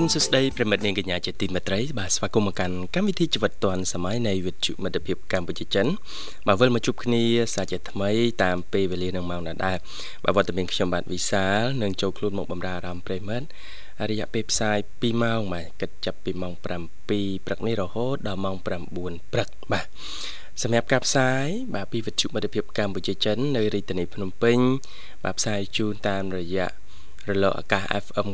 [0.00, 5.86] នសុស្ដីប្រិមិត្តនាងកញ្ញាជាទីមេត្រីបាទស្វាគមន៍មកកាន់កម្មវិធីជីវិតឌွန်សម័យនៃវិទ្យុមិត្តភាពកម្ពុជាចិន
[6.46, 7.22] បាទវិលមកជួបគ្នា
[7.54, 8.10] សាជាថ្មី
[8.42, 9.76] តាមពេលវេលានឹងម៉ោងដដែល
[10.24, 13.46] បាទវត្តមានខ្ញុំបាទវិសាលនឹងចូលខ្លួនមកបំរើអារម្មណ៍ប្រិមិត្ត
[14.10, 19.86] រយៈពេលផ្សាយ2ម៉ោងបាទគិតចាប់ពីម៉ោង7ព្រឹកនេះរហូតដល់ម៉ោង9ព្រឹកបាទ
[20.62, 24.58] សម្រាប់ការផ្សាយបាទពីវិទ្យុមិត្តភាពកម្ពុជាចិននៅរាជធានីភ្នំពេញ
[25.24, 26.68] បាទផ្សាយជូនតាមរយៈ
[27.28, 28.28] រលកអាកាស FM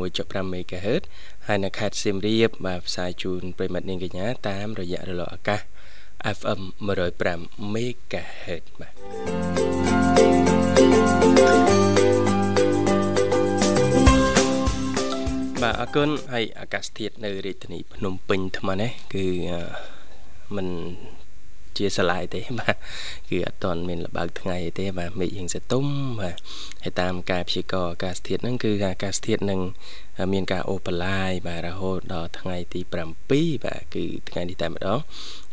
[0.00, 1.02] 96.5 MHz
[1.46, 5.60] ហើយនៅខេត្តសៀមរាបបាទផ្សាយជូនប្រិមិត្តនាងកញ្ញាតាមរយៈរលកអាកាស
[6.38, 6.60] FM
[7.18, 8.92] 105 MHz បាទ
[15.62, 19.26] បាទអរគុណហើយអាកាសធាតុនៅរាជធានីភ្នំពេញថ្មនេះគឺ
[20.56, 20.68] មិន
[21.78, 22.76] ជាស្រឡាយទេបាទ
[23.30, 25.84] គឺអត់តន់មានលបើកថ្ងៃទេបាទមេឃរៀងសតុំ
[26.20, 26.36] បាទ
[26.82, 29.60] ហើយតាមការព្យាករណ៍អាកាសធាតុហ្នឹងគឺអាកាសធាតុនឹង
[30.32, 32.92] មានការអូបឡាយបាទរហូតដល់ថ្ងៃទី7
[33.64, 34.98] បាទគឺថ្ងៃនេះតែម្ដង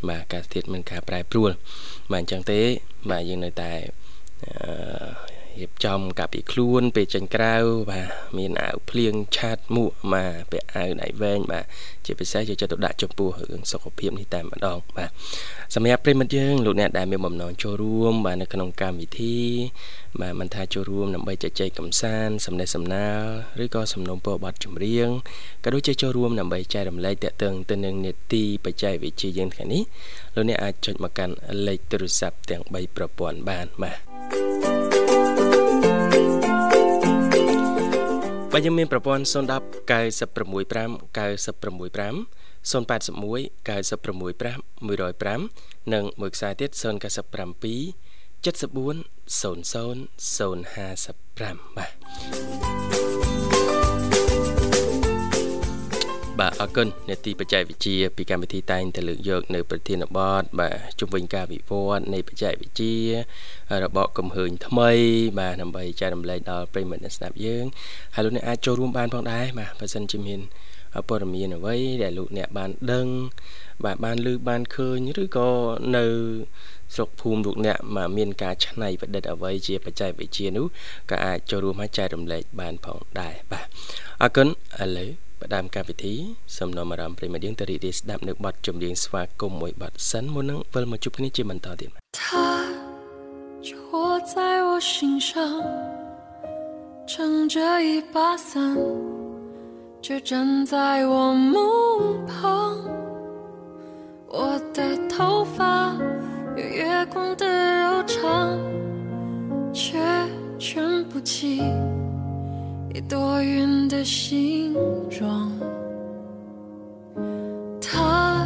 [0.08, 1.50] បាទអាកាសធាតុមានការប្រែប្រួល
[2.12, 2.60] បាទអញ្ចឹងទេ
[3.10, 3.72] បាទយើងនៅតែ
[4.44, 7.54] អឺ រៀបចំកាពីខ្លួន ពេលចេញក្រៅ
[7.90, 11.64] បាទមានអាវភ្លៀងឆាតមួកបាទពាក់អាវដៃវែងបាទ
[12.06, 15.10] ជាពិសេសយកចិត្តទុកដាក់ចំពោះរឿងសុខភាពនេះតែម្ដងបាទ
[15.74, 19.38] សម្រាប់ប្រិមិត្តយើងលោកអ្នកដែលមានបំណងចូលរួមបាទនៅក្នុងកម្មវិធី
[20.20, 23.22] បាទមិនថាចូលរួមដើម្បីជជែកកម្សាន្តសំណេះសំណាល
[23.64, 25.08] ឬក៏សំណូមពរបទចម្រៀង
[25.64, 29.82] ក៏ដូចជាចូលរួមដើម្បីចែករំលែកតកតឹងទៅនឹងនេតិបច្ចេកវិទ្យាយើងថ្ងៃនេះ
[30.34, 31.34] លោកអ្នកអាចចុចមកកាន់
[31.66, 34.09] លេខទូរស័ព្ទទាំង3ប្រព័ន្ធបានបាទ
[38.52, 41.14] បាទយើងមានប្រព័ន្ធ010 965 965
[41.82, 42.16] 081
[43.66, 46.82] 965 105និងមួយខ្សែទៀត097
[48.44, 48.96] 74
[49.40, 49.56] 00
[50.36, 51.86] 055បា
[52.96, 52.99] ទ
[56.40, 62.96] បាទអរគុណនេតិបច្ចេកវិទ្យាពីកម្មវិធីតែងតែលើកយកនៅប្រធានបទបាទជំវិញការវិវត្តនៃបច្ចេកវិទ្យា
[63.82, 64.90] របបកំហើញថ្មី
[65.38, 67.64] បាទដើម្បីចែករំលែកដល់ប្រិយមិត្តអ្នកស្ដាប់យើង
[68.14, 70.40] ហើយលោកអ្នកអាចចូលរួមបានផងដែរបាទបើសិនជាមាន
[71.08, 73.06] ព័ត៌មានអ្វីដែលលោកអ្នកបានដឹង
[73.84, 75.50] បាទបានឮបានឃើញឬក៏
[75.96, 76.04] នៅ
[76.94, 80.66] ស្រុកភូមិលោកអ្នកមកមានការច្នៃប្រឌិតអ្វីជាបច្ចេកវិទ្យានោះ
[81.10, 83.66] ក៏អាចចូលរួមមកចែករំលែកបានផងដែរបាទ
[84.22, 84.48] អរគុណ
[84.82, 86.15] ឥឡូវ ផ្ដើមកម្មវិធី
[86.57, 91.89] សំណុំអារម្មណ៍ប្រិមត្តយើងទៅរីករាយស្ដាប់នៅបទចម្រៀងស្វាគមន៍មួយបទសិនមុននឹងវិលមកជួបគ្នាជាបន្តទៀត
[92.19, 92.21] 他
[93.67, 93.93] 就握
[94.33, 94.35] 在
[94.67, 94.91] 我心
[95.27, 95.29] 上
[97.11, 97.55] 撑着
[97.87, 98.17] 一把
[98.49, 98.49] 伞
[100.05, 100.75] 却站在
[101.11, 101.15] 我
[101.53, 101.55] 梦
[102.29, 102.35] 旁
[104.37, 104.39] 我
[104.75, 105.95] 的头发
[106.57, 107.45] 有月光的
[107.81, 108.59] 柔长
[109.73, 109.97] 却
[110.59, 111.61] 卷不起
[112.92, 114.74] 一朵云的形
[115.08, 115.52] 状，
[117.80, 118.44] 他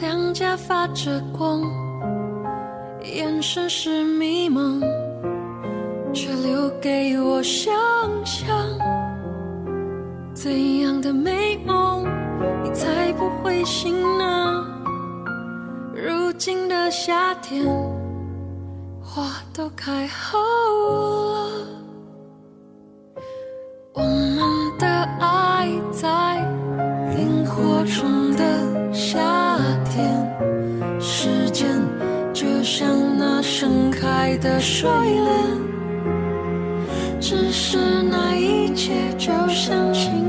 [0.00, 1.62] 两颊发着光，
[3.04, 4.80] 眼神是迷茫，
[6.12, 7.72] 却留给我想
[8.24, 8.48] 象。
[10.34, 12.04] 怎样的美梦，
[12.64, 14.66] 你才不会醒呢？
[15.94, 17.64] 如今的夏天，
[19.00, 21.77] 花都开好了。
[27.96, 29.18] 中的夏
[29.90, 31.66] 天，时间
[32.32, 32.86] 就像
[33.18, 35.30] 那盛开的睡莲，
[37.20, 40.27] 只是那一切就像晴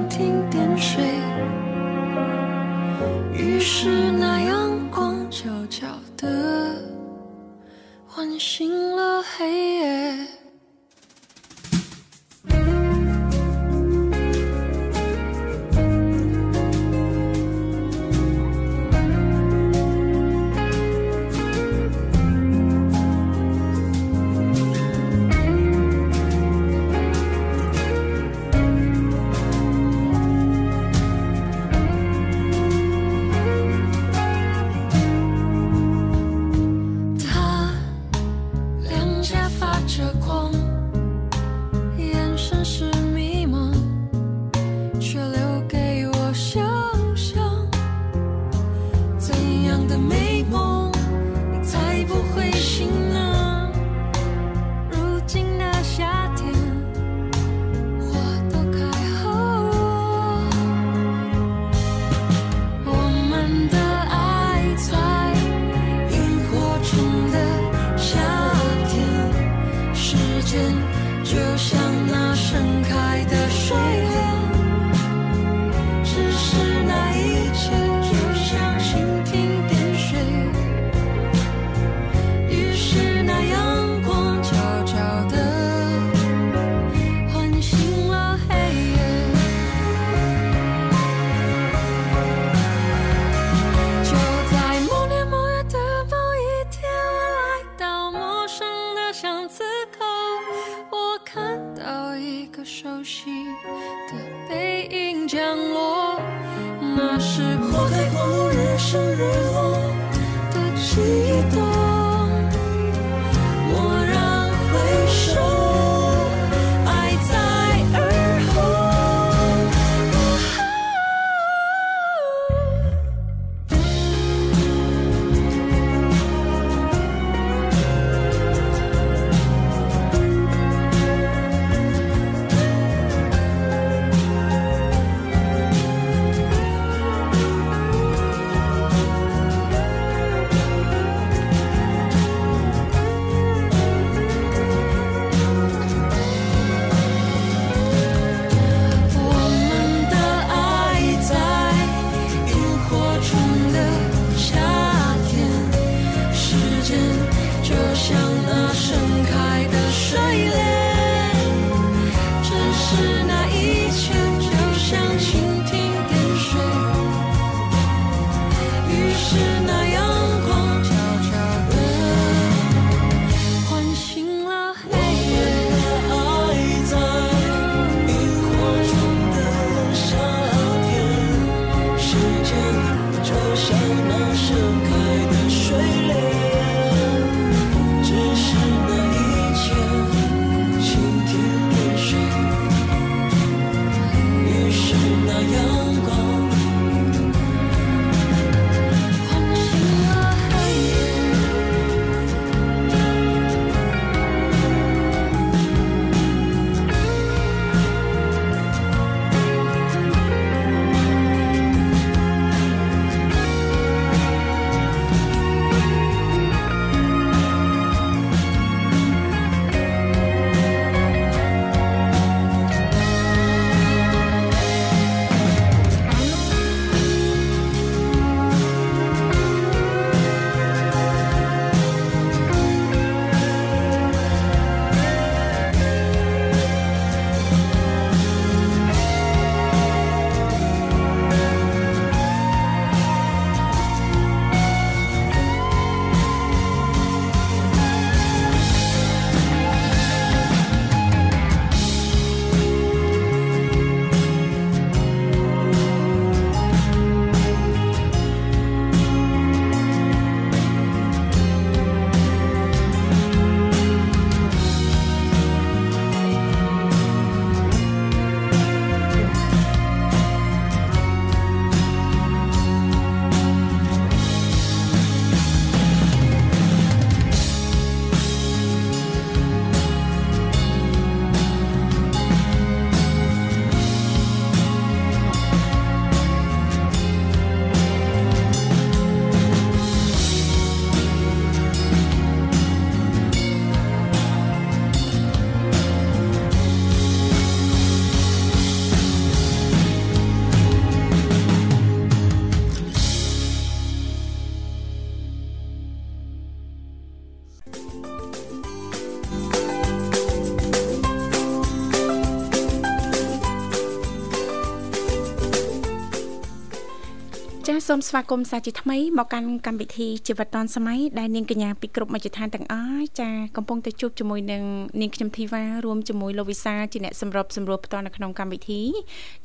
[317.89, 324.63] សសូមស្វាគមន៍សាជាថ្មីមកកាន់កម្មវិធីជីវិតឌុនសម័យដែលនាងកញ្ញាពីគ្រប់មជ្ឈដ្ឋានទាំងអស់ចាកំពុងតែជួបជាមួយនឹង
[325.01, 328.81] នាងខ្ញុំធីវ៉ារួមជាមួយលោកវិសាជាអ្នកសម្របសម្រួលផ្ទាល់នៅក្នុងកម្មវិធី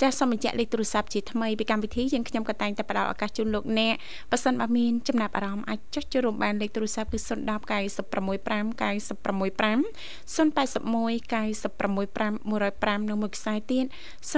[0.00, 3.94] ចាសសូមបញ្ជាក់លេខទូរស័ព្ទជាថ្មីពីកម្មវិធីយើងខ្ញុំក៏តែងតែផ្ដល់ឱកាសជូនលោកអ្នក
[4.30, 7.28] ប៉ះសិនបើមានចំណាប់អារម្មណ៍អាចចុចចូលរួមបានលេខទូរស័ព្ទគឺ010
[7.68, 9.84] 965 965
[10.34, 10.74] 081
[11.32, 13.84] 965 105និងមួយខ្សែទៀត
[14.32, 14.34] 097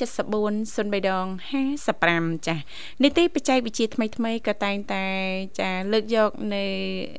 [0.00, 1.26] 74 03ដង
[1.86, 2.56] 55ចា
[3.02, 5.04] នីតិបច្ចេកវិទ្យាថ្មីថ្មីក៏តែងតែ
[5.60, 6.64] ចាលើកយកនៅ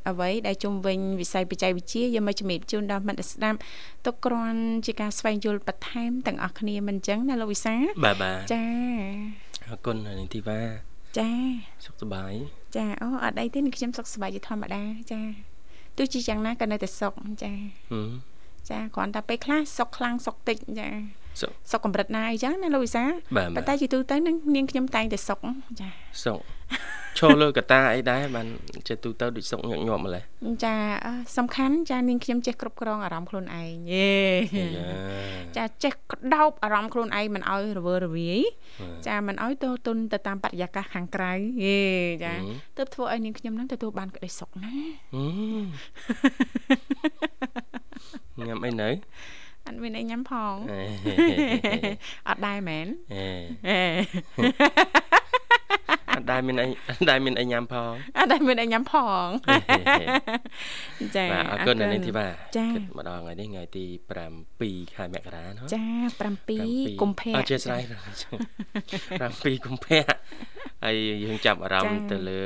[0.09, 3.59] អ្វីដែលជុំវិញវិស័យបច្ចេកវិទ្យាយកមកជំរាបជូនដល់មិត្តស្ដាប់
[4.05, 7.75] ទុកគ្រាន់ជាការស្វែងយល់បន្ថែមទាំងអស់គ្នាមិនអញ្ចឹងណាលោកវិសា
[8.05, 8.63] បាទបាទចា
[9.67, 10.59] អរគុណនាងធីវ៉ា
[11.17, 11.29] ចា
[11.85, 12.33] សុខសប្បាយ
[12.75, 15.21] ចាអូអត់អីទេនេះខ្ញុំសុខសប្បាយជាធម្មតាចា
[15.97, 17.13] ទោះជាយ៉ាងណាក៏នៅតែសុខ
[17.43, 17.51] ចា
[17.91, 18.11] ហឹម
[18.69, 20.89] ចាគ្រាន់តែពេលខ្លះសុខខ្លាំងសុខតិចចា
[21.39, 23.03] សុខសុខកម្រិតណាអីចឹងណាលោកវិសា
[23.37, 25.39] បាទបាទប៉ុន្តែជាទូទៅនឹងនាងខ្ញុំតែងតែសុខ
[25.79, 25.89] ចា
[26.25, 26.39] សុខ
[27.17, 28.47] ឈរលើកតាអីដែរបាន
[28.87, 30.23] ចេះទូទៅដូចសុកញឹកញាប់ម្លេះ
[30.63, 34.15] ចាអឺសំខាន់ចានាងខ្ញុំចេះគ្រប់គ្រងអារម្មណ៍ខ្លួនឯងយេ
[34.77, 34.87] យ៉ា
[35.57, 38.41] ចាចេះក្តោបអារម្មណ៍ខ្លួនឯងមិនឲ្យរវើរវាយ
[38.81, 41.31] បាទចាមិនឲ្យទៅទុនទៅតាមបរិយាកាសខាងក្រៅ
[41.63, 41.81] យេ
[42.23, 44.73] ចាហឹមទើបធ្វើឲ្យនាងខ្ញុំនឹងទទួលបានក្តីសុខណា
[45.13, 45.23] ហឹ
[48.39, 48.93] មញ៉ាំអីនៅអ
[49.71, 50.81] ត់មានអីញ៉ាំផងអេ
[52.27, 52.87] អត់ដែរមែន
[56.11, 59.27] អេហេអអត់ដែលមានអីអត់ដែលមានអីញ៉ាំផងអត់ដែលមានអីញ៉ាំផង
[61.17, 63.85] ចាបាទអរគុណនាងធីវ៉ាគិតម្ដងថ្ងៃនេះថ្ងៃទី
[64.41, 65.85] 7ខែមករាណាចា
[66.41, 70.03] 7កុម្ភៈអធិស្ឋាន7កុម្ភៈ
[70.85, 72.39] ហើយយើងចាប់អារម្មណ៍ទៅលើ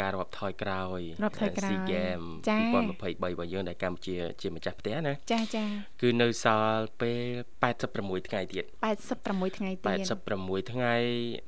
[0.00, 5.64] ការរាប់ថយក្រោយរាប់ថយក្រោយ SEA Games 2023របស់យើងដែលកម្ពុជាជាម្ចាស់ផ្ទះណាចាចា
[6.02, 7.20] គឺនៅសល់ពេល
[7.74, 8.64] 86ថ្ងៃទៀត
[9.12, 9.98] 86ថ្ងៃទៀត
[10.32, 10.94] 86ថ្ងៃ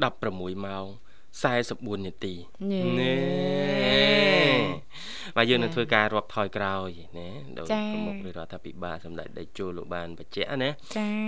[0.07, 0.87] 16ម៉ោង
[1.39, 2.35] 44នាទី
[3.01, 4.61] នេះ
[5.37, 7.29] បាទយើងនឹងធ្វើការរាប់ថយក្រោយណា
[7.59, 10.71] ដោយប្រមុខរដ្ឋាភិបាលសម្ដេចតេជោលោកបានបញ្ជាក់ណា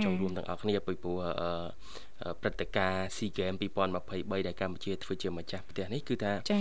[0.03, 1.17] ចូលរួមទាំងអស់គ្នាពីព្រោះ
[2.41, 3.57] ព្រឹត្តិការណ៍ SEA Games
[4.01, 6.59] 2023ដែលកម្ពុជាធ្វើជាម្ចាស់ផ្ទះនេះគឺថាចា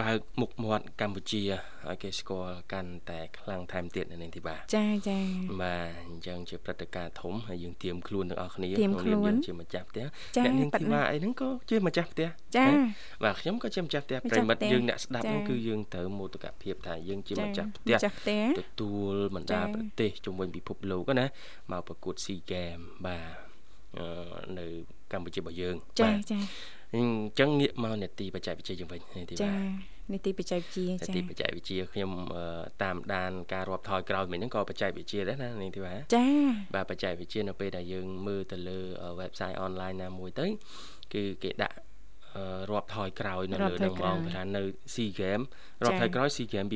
[0.00, 1.42] បើកមុខមាត់កម្ពុជា
[1.88, 5.18] ឲ្យគេស្គាល់កាន់តែខ្លាំងថែមទៀតនៅនេះទីបាទចាចា
[5.62, 10.06] បាទអញ្ចឹងជាព្រឹត្តិការណ៍ធំហើយយើងត្រៀមខ្លួនទាំងអស់គ្នាក្នុងនាមយើងជាម្ចាស់ផ្ទះ
[10.44, 12.66] អ្នកនាងទីបាទអីហ្នឹងក៏ជាម្ចាស់ផ្ទះចា
[13.24, 17.96] បាទខ្ញុំក៏ជាម្ចាស់ផ្ទះប្រិមិត្តយើងអ្នកស្ដាប់ហ្នឹងគឺយើងត្រូវមោទកភាពថាយើងជាម្ចាស់ផ្ទះ
[18.60, 21.26] ទទួលបណ្ដាប្រទេសជុំវិញពិភពលោកណា
[21.72, 23.50] មកប្រកួត SEA Games បាទ
[24.58, 24.66] នៅ
[25.12, 26.40] កម្ពុជារបស់យើងចាចា
[26.94, 29.52] អញ្ចឹងងាកមកនេតិបច្ចេកវិទ្យាយើងវិញនេះទីបាទចា
[30.12, 32.10] នីតិបច្ចេកវិទ្យាចានីតិបច្ចេកវិទ្យាខ្ញុំ
[32.82, 36.26] តាមដានការរាប់ថយក្រោយមិញហ្នឹងក៏បច្ចេកវិទ្យាដែរណានេះទីបាទចា
[36.74, 38.78] បាទបច្ចេកវិទ្យានៅពេលដែលយើងមើលទៅលើ
[39.20, 40.46] website online ណាមួយទៅ
[41.14, 41.76] គឺគេដាក់
[42.70, 44.62] រាប់ថយក្រោយនៅលើនឹងបងថានៅ
[44.94, 45.42] SEA Game
[45.84, 46.68] រាប់ថយក្រោយ SEA Game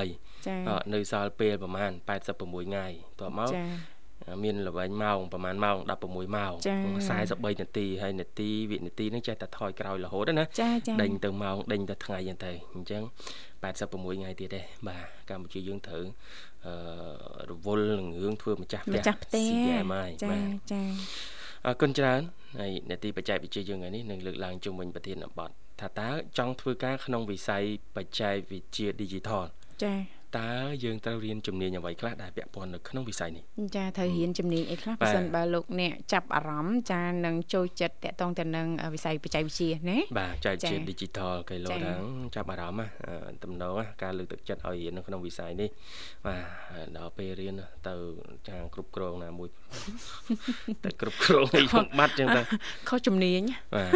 [0.00, 1.92] 2023នៅសល់ពេលប្រហែល
[2.32, 2.86] 86ថ្ងៃ
[3.20, 3.50] តបមក
[4.44, 6.52] មានល្បែងម៉ោងប្រហែលម៉ោង16ម៉ោង
[7.08, 10.44] 43នាទីហើយនាទីវិនាទីហ្នឹងចេះតែថយក្រោយរហូតណា
[11.02, 13.02] ដេញទៅម៉ោងដេញទៅថ្ងៃហ្នឹងទៅអញ្ចឹង
[13.62, 16.04] 86ថ្ងៃទៀតទេបាទកម្ពុជាយើងត្រូវ
[16.66, 16.74] អឺ
[17.50, 19.46] រវល់នឹងរឿងធ្វើម្ចាស់ផ្ទះម្ចាស់ផ្ទះ
[20.22, 20.36] ចា
[20.72, 20.82] ចា
[21.66, 22.20] អរគុណច្រើន
[22.60, 25.50] ហើយនាទីបច្ចេកវិទ្យាយើងថ្ងៃនេះនឹងលើកឡើងជុំវិញប្រធានបទ
[25.80, 27.64] ថាតើចង់ធ្វើការក្នុងវិស័យ
[27.96, 29.42] បច្ចេកវិទ្យា Digital
[29.84, 29.94] ចា
[30.38, 30.50] តើ
[30.84, 33.44] យើងត្រូវរៀនជំនាញអ្វីខ្លះដែលពាក់ព័ន្ធនៅក្នុងវិស័យនេះ
[33.76, 42.02] ចាត្រូវរៀនជំនាញអីខ្លះបើសិនបើលោកអ្នកចាប់អារម្មណ៍ចានឹងចូលចិត្តតកតងទៅនឹងវិស័យបច្ចេកវិទ្យាណាបាទចែកជា digital គេលោកហ្នឹង
[42.36, 42.90] ចាប់អារម្មណ៍
[43.44, 45.68] តំណងការលើកទឹកចិត្តឲ្យរៀននៅក្នុងវិស័យនេះ
[46.26, 47.54] បាទដល់ពេលរៀន
[47.88, 47.94] ទៅ
[48.48, 49.48] ចាគ្រប់គ្រងណាមួយ
[50.84, 52.40] តែគ្រប់គ្រងនេះខ្ញុំបាត់ចឹងទៅ
[52.88, 53.42] ខុសជំនាញ
[53.74, 53.90] បាទ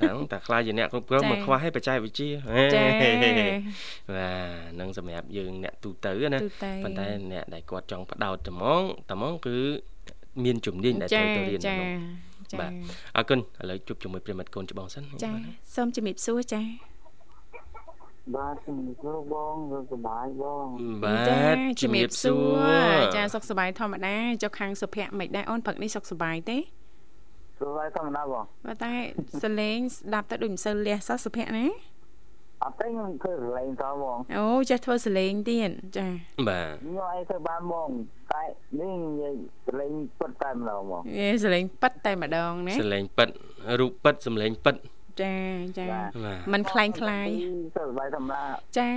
[0.00, 2.30] ហ្នឹងតែខ្លាចជាអ្នកគ្រប់គ្រងមកខ្វះឲ្យបច្ចេកវិទ្យា
[2.74, 2.84] ចា
[4.16, 6.38] បាទនឹងសម្រាប់យើងអ្នកទូទៅណា
[6.84, 9.56] ប៉ុន្តែអ្នកដែលគាត់ចង់បដោតត្មងត្មងគឺ
[10.44, 11.90] មានជំនាញដែលត្រូវទៅរៀនក្នុង
[12.60, 12.72] បាទ
[13.16, 15.30] អរគុណឥឡូវជួបជាមួយប្រិមិត្តកូនច្បងសិនចា
[15.76, 16.60] សូមជំរាបសួរចា
[18.36, 20.66] បាទជំរាបសួរបងសុខសប្បាយបង
[21.04, 26.58] បាទជំរាបសួរចាសុខសប្បាយធម្មតាចុះខាងសុភ័ក្រមិនដែរអូនព្រឹកនេះសុខសប្បាយទេ
[27.58, 28.92] សុខសប្បាយធម្មតាបងបាទតែ
[29.42, 31.66] សលេងស្ដាប់ទៅដូចមិនសូវលះសោះសុភ័ក្រណា
[32.64, 36.06] អត់ទេខ្ញុំធ្វើសលេងតហ្មងអូចេះធ្វើសលេងទៀតចា
[36.48, 37.88] បាទខ្ញុំអីធ្វើបានហ្មង
[38.32, 38.42] តែ
[38.80, 39.34] នេះនិយាយ
[39.68, 43.28] សលេងពិតតែម្ដងហ្មងយេសលេងពិតតែម្ដងណាសលេងពិត
[43.80, 44.74] រូបពិតសលេងពិត
[45.21, 45.35] ចា
[45.79, 45.87] ចា
[46.53, 47.29] มันคล้ายคล้าย
[47.75, 48.43] សុខសប្បាយធម្មតា
[48.77, 48.89] ចា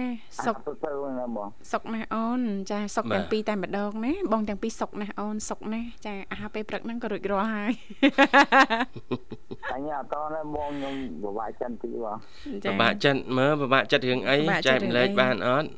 [0.45, 7.73] សុខទៅណាបងសុខណាស់អូនចាសុខទាំងពីរតែម្ដងណាបងទាំងពីរសុខណាស់អូនសុខណាស់ចាអាហារពេលព្រឹកហ្នឹងក៏រួចរាល់ហើយ
[9.73, 12.17] អញអត់តណាបងខ្ញុំពិបាកចិត្តទីបង
[12.67, 14.37] ពិបាកចិត្តមើលពិបាកចិត្តរឿងអី
[14.67, 15.69] ចែកម្លែកបានអត់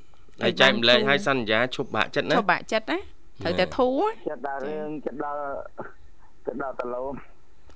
[0.42, 2.98] ហើយចែកម្លែកឲ្យសន្យាឈប់បាក់ចិត្តណាឈប់បាក់ចិត្តណា
[3.42, 5.42] ត្រូវតែធូរចិត្តដល់រឿងចិត្តដល់
[6.46, 7.02] ចិត្តដល់តលោ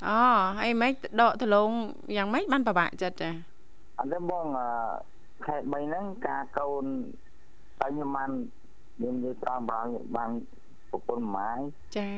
[0.06, 0.18] អូ
[0.60, 1.70] ហើយម៉េចដកដលង
[2.16, 3.30] យ៉ាងម៉េចបានពិបាកចិត្តចា
[3.98, 4.46] អត់ទេបង
[5.46, 6.86] ខែ3ហ្នឹងការកូន
[7.80, 8.32] តែខ្ញុំបាន
[8.98, 9.86] ខ្ញុំនិយាយត្រង់បង
[10.18, 10.30] បាន
[10.90, 11.60] ប្រពន្ធម៉ាយ
[11.98, 12.10] ចា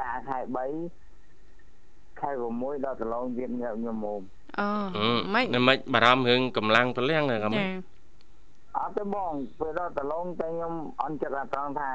[0.00, 0.38] ការខែ
[1.10, 4.20] 3ខែ6ដល់ដលងទៀតខ្ញុំមុំ
[4.58, 4.68] អូ
[5.34, 7.68] ម៉េចម៉េចបារម្ភរឿងកម្លាំងប្រលាំងហ្នឹងចា
[8.78, 11.90] អត់ទេបងពេលដល់ដលងតែខ្ញុំអន់ចិត្តត្រង់ថា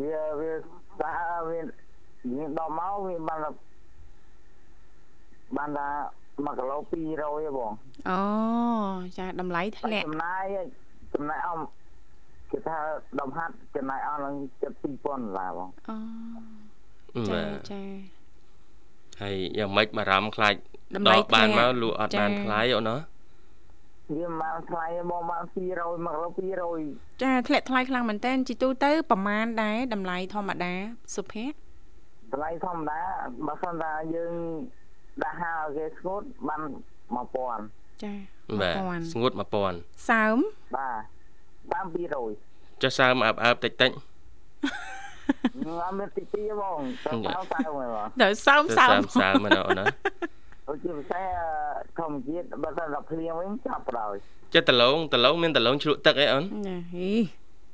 [0.00, 1.66] វាវាស្អាវាយើង
[2.58, 3.38] ដល់មកវាបាន
[5.56, 5.88] បានថា
[6.46, 7.72] 1គីឡូ200ហ៎បង
[8.08, 8.20] អូ
[9.18, 10.44] ចាតម្លៃធ្លាក់ចំណាយ
[11.14, 11.64] ចំណាយអស់
[12.50, 12.76] គេថា
[13.20, 17.82] ដុំហាត់ចំណាយអស់ឡើង7 2000ដុល្លារបងអូចាចា
[19.20, 20.54] ហើយយ៉ាងម៉េចបារម្ភខ្លាច
[21.08, 22.96] ដកបានមកលក់អត់បានថ្លៃអូនណា
[24.16, 25.42] វាមកថ្លៃមកមក
[25.74, 30.72] 200មកគីឡូ200ចាធ្លាក់ថ្លៃខ្លាំងមែនតើជីទូទៅប្រមាណដែរតម្លៃធម្មតា
[31.16, 31.56] សុភ័ក្រ
[32.32, 33.00] តម្លៃធម្មតា
[33.46, 34.34] បើសិនថាយើង
[35.22, 36.62] ដាក់ហាលគេស្ងួតបាន
[37.32, 38.12] 1000ចា
[38.60, 38.74] បាទ
[39.12, 39.32] ស្ងួត
[39.68, 40.36] 1000សើម
[40.76, 41.02] បាទ
[41.72, 41.86] បាន
[42.34, 49.88] 200ចុះសើមអើបអើបតិចតិចអត់មានទីទីបងទៅសើមសើមហ្មងទៅសើមសើមសើមសើមណាអូនណាស
[50.66, 51.22] ដូចជាភាសា
[51.98, 54.14] ធម្មជាតិបើសិនតែភ្លៀងវិញចាប់ប្រយ
[54.54, 57.10] ចិត្តដលងដលងមានដលងជ្រក់ទឹកអីអូនណាហី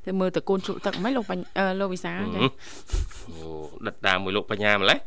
[0.07, 2.41] ទៅមើលតកូនជ្រក់ទឹកហ្មងលោកបាញ់អឺលោកវិសាលចា
[3.29, 3.49] អូ
[3.87, 4.99] ដិតតាមមួយលោកបញ្ញាម្លេះ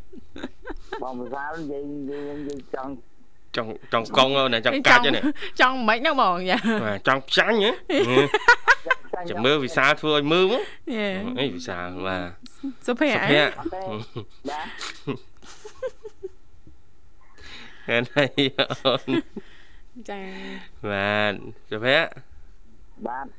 [1.03, 2.91] បងភាសានិយាយនិយាយនិយាយចង់
[3.55, 5.23] ចង់ចង់កង់អូនណាចង់កាច់ហ្នឹង
[5.61, 7.71] ចង់មិនហ្នឹងបងចាបាទចង់ផ្ចាញ់ហ៎
[9.13, 10.63] ចាញ់ចាំមើលវិសាលធ្វើឲ្យមើលមក
[10.95, 11.07] យេ
[11.39, 12.29] អីវិសាលបាទ
[12.85, 13.81] សុភ័ក្រសុអីភ័ក្រអត់ទេ
[14.49, 14.67] បាទ
[17.87, 19.09] ហេតុអីអូន
[20.09, 20.21] ចា
[20.91, 21.33] បាទ
[21.71, 22.29] សុភ័ក្រ
[23.05, 23.38] បាទប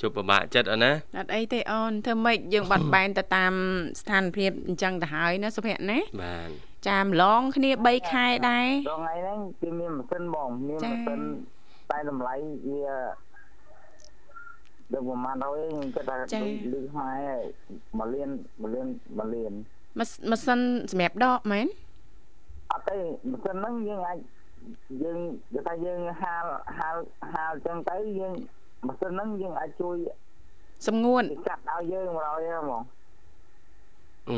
[0.00, 3.52] ជប់ពិបាកចិត្តអូនណាអត់អីទេអូនធ្វើម៉េចយើងបាត់បែនទៅតាម
[4.00, 6.50] ស្ថានភាពអញ្ចឹងទៅហើយណាសុភ័ក្រណាបាទ
[6.88, 11.20] ចាម្លងគ្នា3ខែដែរដល់ថ្ងៃហ្នឹងគេមានម៉ាស៊ីនបងមានចា៎ម៉ាស៊ីន
[11.90, 12.34] តែតម្លៃ
[12.68, 12.82] វា
[14.92, 17.42] ដល់ប្រហែលហើយខ្ញុំគិតថាចា៎លឺខ្មែរហើយ
[17.98, 18.30] មួយលាន
[18.60, 18.88] មួយលាន
[19.18, 19.52] មួយលាន
[19.98, 20.60] ម៉ាសម៉ាស៊ីន
[20.92, 21.66] សម្រាប់ដកមែន
[22.72, 22.96] អត់ទេ
[23.30, 24.18] ម៉ាស៊ីនហ្នឹងយើងអាច
[25.02, 25.18] យើង
[25.52, 26.44] គេថាយើងហាល
[26.78, 26.96] ហាល
[27.34, 28.34] ហាលចឹងទៅយើង
[28.86, 29.96] ម៉ាស៊ីនហ្នឹងយើងអាចជួយ
[30.86, 32.82] សំងួនគេកាត់ឲ្យយើងមកហើយហ្មង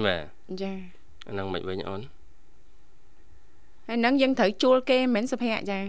[0.04, 0.22] បាទ
[0.62, 0.72] ចា
[1.26, 2.00] អាហ្នឹងមិនវិញអូន
[3.88, 5.80] ហើយនឹងយើងត្រូវជួលគេមែនសុភ័ក្រចា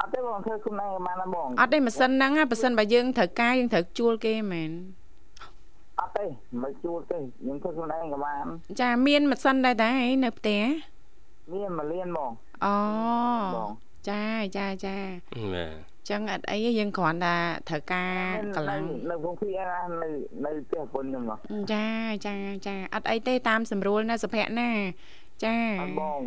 [0.00, 4.70] អត់ទេបងធ្វើខ្លួនឯងបានណាបងអត់ទេម៉ាស៊ីនហ្នឹងណាប៉ះសិនបើយើងត្រូវការយើងត្រូវជួលគេមែន
[6.00, 6.24] អត់ទេ
[6.62, 8.44] មិនជួលទេខ្ញុំធ្វើខ្លួនឯងក៏បាន
[8.80, 10.62] ចាមានម៉ាស៊ីនដែរដែរនៅផ្ទះ
[11.52, 12.30] មានមួយលានបង
[12.64, 12.74] អូ
[13.54, 13.70] បង
[14.08, 14.22] ចា
[14.56, 14.96] ចាចា
[15.52, 17.36] បាទ ចឹងអត់អីទេយើងគ្រាន់តែ
[17.68, 20.08] ត្រូវការកម្លាំងនៅក្នុងភីណានៅ
[20.44, 21.38] នៅផ្ទះពុនខ្ញុំមក
[21.72, 21.86] ចា
[22.26, 24.70] ចាចាអត់អីទេតាមស្រួលណាសុភ័ក្រណា
[25.44, 26.22] ចាអត់បង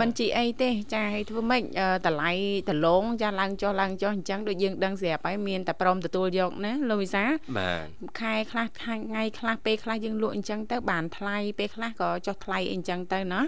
[0.00, 2.30] មិនជីអីទេចាហើយធ្វើម៉េចអឺតម្លៃ
[2.70, 7.24] ដលងចាឡើងចុះឡើងចុះអញ្ចឹងដូចយើងដឹងស្រាប់ហើយមានតែព្រមទទួលយកណាលោកវិសា
[7.58, 7.84] បាទ
[8.20, 13.40] ខែខ្លះថ្ងៃខ្លះពេលខ្លះយើងលក់អញ្ចឹងទៅបានថ្លៃពេលខ្លះក៏ចុះថ្លៃអីអញ្ចឹងទៅណា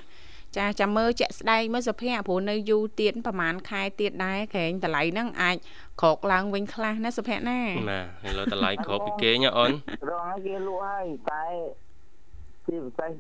[0.58, 5.56] ចាចាំមើលជាក់ស្ដែងមើលសុភ័ក្រព្រោះនៅយូរទៀតប្រហែលខែទៀតដែរក្រែងតម្លៃហ្នឹងអាច
[6.00, 7.60] ក្រោកឡើងវិញខ្លះណាសុភ័ក្រណា
[7.90, 9.70] បាទហើយលើតម្លៃគ្រប់ពីគេញ៉អូន
[10.10, 11.44] រងឲ្យគេលក់ហើយតែ
[12.66, 13.10] ជាពិសេស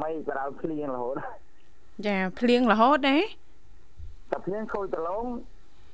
[0.00, 1.14] មីក៏ដល់ភ្លៀងរហូត
[2.06, 3.22] ចាភ្លៀងរហូតដែរ
[4.30, 5.24] តែភ្លៀងខូចដលង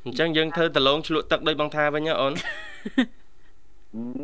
[0.05, 2.33] អញ្ចឹងយើងធ្វើដលងឆ្លក់ទឹកដូចបងថាវិញញ៉អូន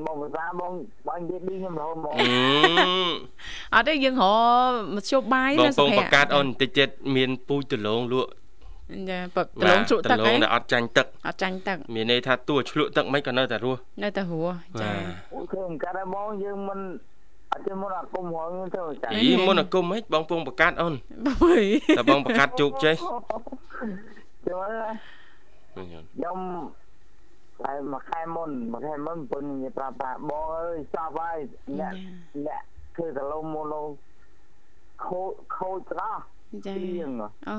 [0.05, 0.73] មកភាសាបង
[1.09, 2.27] បងនិយាយឌីខ្ញុំរហូតមកអឺ
[3.75, 4.27] អត់ទេយើងរ
[4.67, 8.31] កមធ្យោបាយបងណាពសុងភ័បក្រកាត់អូនបន្តិចទៀតមានពូជដលងលក់
[9.11, 16.81] ចាបកដលងជ្រក់ទឹកដលឯងងដែលអត់ចាញ់ទឹកអត់ចាញ់ទឹកមានន័យថាតួឆ្លក់ទឹកមិនក៏នៅតែរស់នៅតែរស់ចាបាទអូខេមិនកាត់ដែរបងយើងមិន
[17.53, 20.95] អត់ទេមុនអត់គុំហងយើងធ្វើចាអីមុនអាគុំហិចបងពងបកាត់អូន
[21.27, 21.65] បុយ
[21.99, 22.95] តែបងបកាត់ជោគជ័យ
[24.47, 24.71] ចូល
[25.75, 26.39] ខ្ញុំ
[27.65, 31.39] តែមួយខែមុនមួយខែមុនពុននិយាយប្រាប់ថាបងអើយចប់ហើយ
[31.81, 31.95] អ្នក
[32.47, 32.63] អ្នក
[32.95, 33.87] ធ្វើដលងមុននោះ
[35.05, 36.17] ខូចខូចត្រោះ
[36.67, 37.11] ចាភ្លៀង
[37.51, 37.59] អូ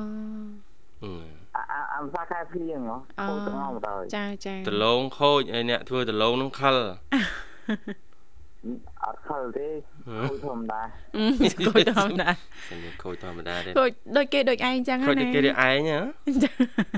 [1.56, 2.98] អាអាអាភាសាខែភ្លៀងហ៎
[3.30, 6.78] ខូចត្រង់មកទៅចាចាដលងខូចហើយអ្នកធ្វើដលងនឹងខល
[9.04, 9.68] អត់ខលទេ
[10.30, 10.82] ខូចធម្មតា
[11.16, 12.30] អឺគួយធម្មតា
[12.70, 15.98] តែមានខូចធម្មតាទេគួយដូចគេដូចឯងចឹងខូចណាតែគេរៀកឯងហ៎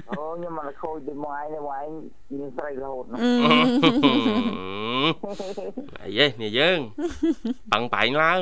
[0.09, 1.87] អូខ្ញុំមិនខូចទេមកឯងទេមកឯង
[2.39, 3.17] មានស្រីរហូតណា
[6.03, 6.79] អីហេនេះយើង
[7.71, 8.41] បាំងបែងឡើង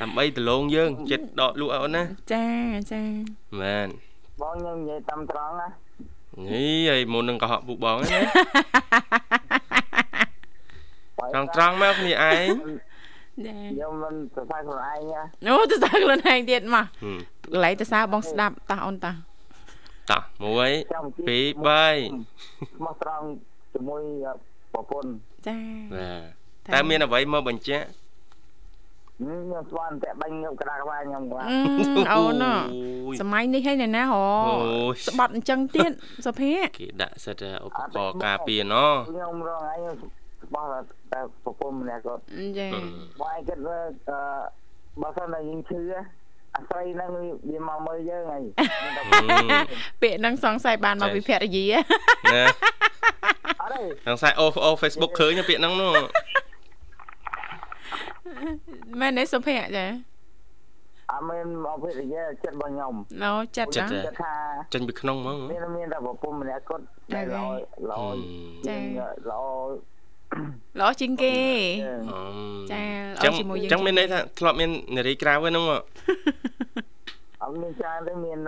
[0.00, 2.46] ដើម្បីដលងយើងចិត្តដកលក់ឲ្យអូនណាចា
[2.92, 3.02] ចា
[3.60, 3.88] មែន
[4.40, 5.68] បងខ្ញុំនិយាយតាមត្រង់ណា
[6.46, 9.57] នេះហើយមុននឹងកុហកពូបងហ្នឹងណា
[11.34, 12.46] ត្រង់ត្រង់មកគ្នាឯង
[13.46, 17.18] ចាខ្ញុំមិនសរសើរខ្លួនឯងណាអូទៅសើខ្លួនឯងទៀតមកហឹម
[17.52, 19.14] កន្លែងទៅសើបងស្ដាប់តោះអូនតោះ
[20.10, 20.22] តោះ
[20.56, 21.68] 1ចាំជិះ2
[22.08, 23.24] 3មកត្រង់
[23.72, 24.02] ជាមួយ
[24.72, 25.10] ប្រពន្ធ
[25.46, 25.56] ចា
[25.94, 26.10] បា
[26.72, 27.86] ទតែមានអ្វីមកបញ្ជាក់
[29.20, 35.90] ខ្ញុំស្វានតែបាញ់ខ្ញុំក្តារក្បាលខ្ញុំគាត់អឺអូនណាអូយសម័យនេះហើយណែណាហអូយស្បត់អញ្ចឹងទៀត
[36.26, 39.80] សុភ័ក្រគេដាក់សិតឧបករណ៍ការពារណោះខ្ញុំរងឯង
[40.54, 40.64] បោះ
[41.12, 42.20] តែប្រពន្ធម្នាក់គាត់
[42.58, 42.66] ចា
[43.20, 43.78] បងឯងគិតថា
[44.10, 44.18] អឺ
[45.02, 45.80] បើសិនតែយើងឈឺ
[46.56, 47.10] អាស្រ័យហ្នឹង
[47.50, 48.44] វាមកមើលយើងហើយ
[50.02, 51.66] ពាក្យហ្នឹងសង្ស័យបានមកពីភរិយា
[52.34, 52.44] ណា
[53.60, 55.92] អត់ទេខាងខ្សែអូអូ Facebook ឃើញពាក្យហ្នឹងនោះ
[59.00, 59.86] មែនទេសុភ័ក្រចា
[61.12, 64.34] អត់មានមកវិទ្យាចិត្តរបស់ខ្ញុំណូចិត្តចាចិត្តថា
[64.74, 66.84] ចេញពីក្នុងហ្មងមានមានតែប្រពន្ធម្នាក់គាត់
[67.14, 67.42] តែល្អ
[67.90, 68.02] ល្អ
[68.66, 68.82] ជាង
[69.30, 69.42] ល្អ
[70.80, 71.34] ល្អជាងគេ
[72.12, 72.20] អឺ
[72.72, 72.82] ចា
[73.14, 75.82] ល្អចឹងជាមួយយើងចឹងមានន័យថាធ្លាប់មាននារីក្រៅហ្នឹងមក
[77.42, 78.38] អត់មានច្រើនទេមាន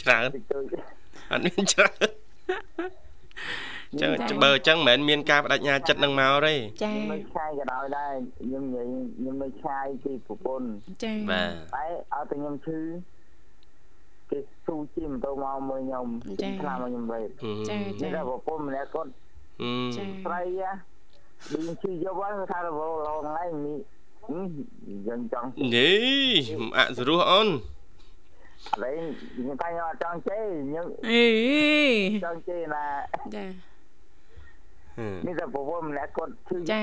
[0.00, 0.74] ច្រើនតិចតួច
[1.30, 2.06] អត់មានច្រើន
[4.00, 4.10] ចឹង
[4.42, 10.68] បើអញ្ចឹងមិនមែនមានការបដិញ្ញាចិត្តនឹងមកទេចាខ្ញុំនៅឆ្ងាយក៏ដោយដែរខ្ញុំនិយាយខ្ញុំនៅឆ្ងាយពីប្រពន្ធ
[11.04, 12.78] ចាបាទតែឲ្យតែខ្ញុំឈឺ
[14.66, 16.06] ស៊ូជិះម៉ូតូមកមើលខ្ញុំ
[16.62, 17.22] ខ្លាំងមកខ្ញុំវិញ
[17.68, 19.10] ចាចាតែប្រពន្ធម្នាក់គាត់
[19.96, 20.70] ចាស្រីហ៎
[21.52, 23.78] ឌីជិះយកវិញថារវល់រហូតថ្ងៃនេះ
[25.06, 25.90] យើងចង់យី
[26.76, 27.50] អសរោះអូនឥ
[28.82, 28.96] ឡូវ
[29.34, 31.24] ខ្ញុំតែខ្ញុំអត់ចង់ជេរខ្ញុំអី
[32.24, 32.84] ចង់ជេរណា
[33.36, 33.44] ចា
[35.26, 36.80] នេះតែប្រពន្ធម្នាក់គាត់ឈឺចា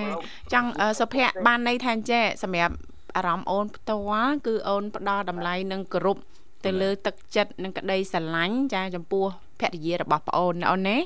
[0.53, 2.75] ចង់សុភ័ក្របានន័យថាចេះសម្រាប់
[3.17, 6.17] អារម្មណ៍អូនផ្ទាល់គឺអូនផ្ដល់តម្លៃនិងគោរព
[6.65, 9.25] ទៅលើទឹកចិត្តនិងក្តីស្រឡាញ់ចាចំពោះ
[9.59, 10.97] ភរិយារបស់ប្អូនណាអូនណា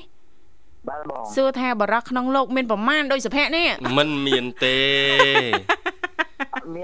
[0.88, 4.78] បាទបងសួរថាបរោះក្នុងលោកមានប្រមាណដោយសុភ័ក្រនេះមិនមានទេ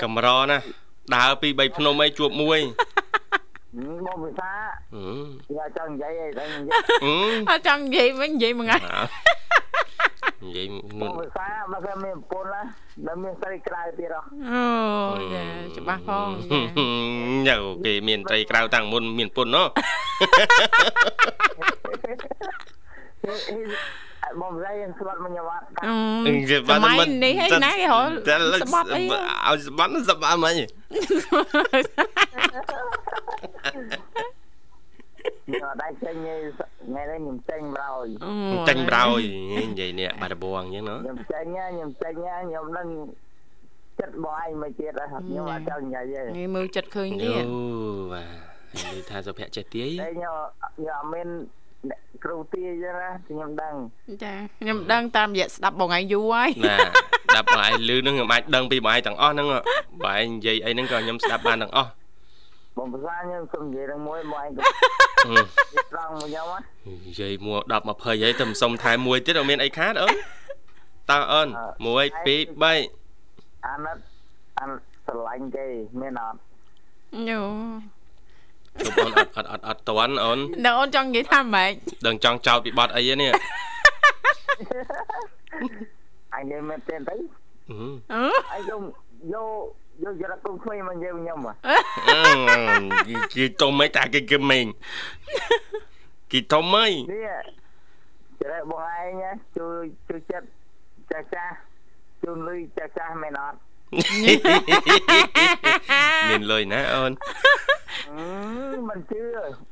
[0.03, 0.59] កំរណា
[1.15, 2.59] ដើរពី3ភ្នំអីជួបមួយ
[4.07, 4.53] មកភាសា
[5.57, 6.81] យ៉ាចង់និយាយអីតែនិយាយ
[7.51, 8.79] អត់ចង់និយាយវិញនិយាយមួយថ្ងៃ
[10.43, 10.67] និយាយ
[11.01, 12.63] មុនភាសាមកគេមានប្រពន្ធណា
[13.07, 15.45] ដល់មានស្រីក្រៅទៀតហ៎អូយ៉ា
[15.77, 16.29] ច្បាស់ផង
[17.49, 19.67] យ៉ាគេមានស្រីក្រៅតាំងមុនមានពុនណោះ
[23.25, 23.57] មកស្អី
[24.99, 25.65] ស្បាត់មកញ៉ាំអត់
[26.69, 28.01] សម័យនេះហើយណាគេហៅ
[28.63, 38.07] ស្បាត់អីឲ្យស្បាត់ស្បាត់មិញខ្ញុំដៃចេញថ្ងៃនេះខ្ញុំចេញប្រោយ
[38.69, 39.21] ចេញប្រោយ
[39.71, 42.87] និយាយនេះបាត់ដបងអញ្ចឹងណាខ្ញុំចេញខ្ញុំចេញខ្ញុំនឹង
[44.01, 47.59] ចិត្តបងឯងមកទៀតខ្ញុំអត់ចង់និយាយទេនេះមើលចិត្តឃើញទៀតអូ
[48.13, 48.27] បាទ
[48.75, 50.35] និយាយថាសុភ័ក្រចេះទាយតែខ្ញុំ
[50.77, 51.29] ខ្ញុំអត់មាន
[52.25, 53.75] គ្រូទាយចឹងណាខ្ញុំដឹង
[54.25, 56.77] ចាខ្ញុំដឹងតាមរយៈស្ដាប់បងឯងយូរហើយណា
[57.27, 59.49] ស្ដាប់បងឯងលឺនឹងខ្ញុំអាចដឹងពីបងឯងទាំងអស់ហ្នឹង
[60.05, 61.91] បងឯងនិយាយអីហ្នឹងក៏ខ្ញុំស្ដាប់បានទាំងអស់
[62.77, 64.49] បងភាសាខ្ញុំសុំនិយាយនឹងមួយមកឯង
[65.93, 66.47] ត្រង់មកខ្ញុំ
[67.07, 70.15] និយាយមួ10 20ហើយទៅសុំថែមមួយទៀតអត់មានអីខាតអូន
[71.11, 71.53] តើអូន1
[71.87, 73.97] 2 3អាណិត
[74.59, 75.67] អាណិតស្រឡាញ់គេ
[76.01, 76.39] មានអត់
[77.29, 77.94] ញូជុំ
[78.77, 81.71] អូនអត់អត់អត់អត់តន់អូនដល់អូនចង់និយាយថាម៉េច
[82.07, 83.31] ដឹងចង់ចោតពីបត់អីនេះ
[86.35, 87.17] អញនិយាយមែនទេទៅ
[88.13, 88.83] អឺអញយក
[89.33, 89.49] យក
[90.03, 91.53] យកយកគុំខ្វៃមកនិយាយខ្ញុំហ៎
[93.35, 94.67] គេទុំមិនតាគេគេមេង
[96.31, 97.37] គេទុំមិននេះ
[98.41, 99.25] ចរបងឯង
[99.57, 100.47] ជួយជួយចិត្ត
[101.11, 101.55] ចាស់ចាស់
[102.23, 103.59] ជូនលុយចាស់ចាស់មែនអត់
[106.31, 107.13] មានលុយណាអូន
[108.89, 109.23] មិនជឿ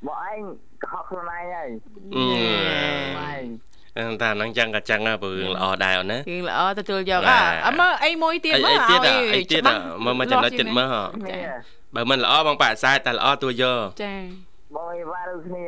[0.06, 0.40] បងឯង
[0.82, 1.68] កុហកខ្លួនឯងហើយ
[3.32, 3.44] ឯង
[3.98, 7.20] អឺតាហ្នឹងចឹងក៏ចឹងព្រោះរឿងល្អដែរអូនណារឿងល្អទទួលយក
[7.66, 9.00] អើមើលអីមួយទៀតមើលអីទៀត
[9.34, 9.62] អីទៀត
[10.04, 11.02] មើលមកចំណុចចិត្តមើលហ៎
[11.94, 14.14] បើមិនល្អបងប៉ាក់ខ្សែតែល្អទួយកចា
[14.76, 15.64] បងអីវ៉ាដូចគ្នា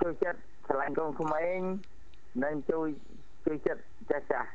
[0.00, 1.58] ជួយចិត្តឆ្លាញ់កូនក្មេង
[2.44, 2.86] និងជួយ
[3.44, 4.48] ជួយចិត្តចាស់ចាស់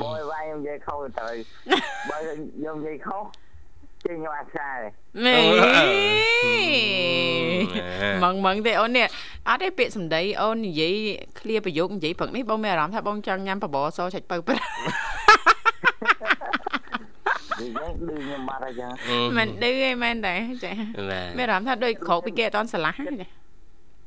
[0.00, 1.28] បងអីវ៉ាខ្ញុំនិយាយខុសទៅ
[2.10, 3.22] បើខ្ញុំនិយាយខុស
[4.04, 4.70] ចេញយកអាខ្សែ
[5.24, 5.34] មេ
[8.22, 9.06] ម៉ងម៉ងទេអូននេះ
[9.48, 10.94] អត់ទេពាក្យសម្ដីអូននិយាយ
[11.40, 18.90] ឃ្លាប្រយោគនិយាយព្រឹកនេះបងមានអារម្មណ៍ថាបងចង់ញ៉ាំបបរសឆាច់ពៅប្រាឌឺខ្ញុំបាត់ហើយចឹង
[19.36, 20.72] មិនឌឺឯមែនតែចា
[21.38, 23.26] មានអារម្មណ៍ថាដូចក្រោកពីគេអត់តស្រឡះទេ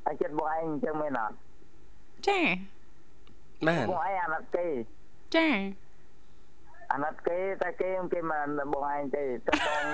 [0.05, 1.33] ហើយចិត្តបងឯងអញ្ចឹងមែនអត់
[2.27, 2.39] ចា
[3.67, 4.65] បានបងឯងអាណិតគេ
[5.37, 5.47] ចា
[6.91, 9.85] អាណិតគេតែគេគេមិនបងឯងទេទៅបង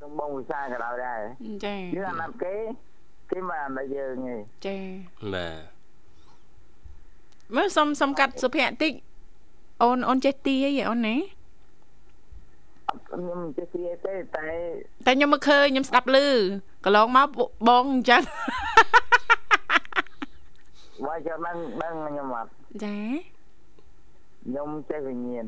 [0.00, 1.20] ទៅបងវិសាក៏ដោយដែរ
[1.64, 2.54] ចាយើងអាណិតគេ
[3.30, 4.76] គេមិនអាណិតយើងទេចា
[5.34, 5.72] បាទ
[7.56, 8.92] មើលសុំសុំកាត់សុភ័ក្រតិច
[9.82, 11.16] អូនអូនចេះទីអីអូនណា
[13.08, 14.46] ខ្ញុំចេះទីទេតែ
[15.06, 16.18] តែខ្ញុំមកឃើញខ្ញុំស្ដាប់ឮ
[16.84, 17.28] កន្លងមក
[17.68, 18.22] បងអញ្ចឹង
[21.06, 22.50] បើចាំដឹងដឹងខ្ញុំអត់
[22.84, 22.96] ចា
[24.44, 25.44] ខ្ញុំចេះវិញ្ញាណ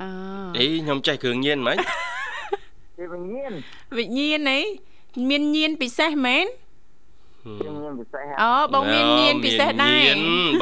[0.00, 0.08] អឺ
[0.56, 1.76] អីខ្ញុំចេះគ្រឿងញៀនហ្មង
[2.98, 3.52] ចេះវិញ្ញាណ
[3.98, 4.60] វិញ្ញាណអី
[5.28, 6.46] មានញៀនពិសេសមែន
[7.62, 10.12] ញៀនពិសេសអូបងមានញៀនពិសេសដែរ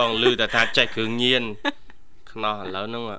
[0.00, 1.42] បងលឺតែថាចេះគ្រឿងញៀន
[2.30, 3.16] ខ្នោះឥឡូវហ្នឹងតែ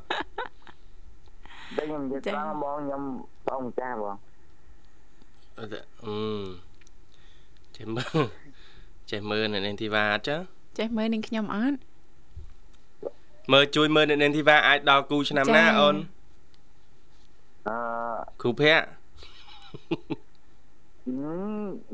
[1.78, 3.02] ខ្ញុំនិយាយត្រង់បងខ្ញុំ
[3.48, 4.16] បងម្ចាស់បង
[5.58, 5.66] អឺ
[7.76, 8.26] ចេះមើល
[9.12, 10.40] ចេះមើលនៅនាងធីវ៉ាអត់ចឹង
[10.78, 11.78] ចេះមើលនាងខ្ញុំអត់
[13.54, 15.96] មើលជួយមើលអ្នកនេនធីវ៉ាអាចដល់គូឆ្នាំណាអូន
[17.68, 17.76] អឺ
[18.42, 18.86] គ្រូភ័ក្រ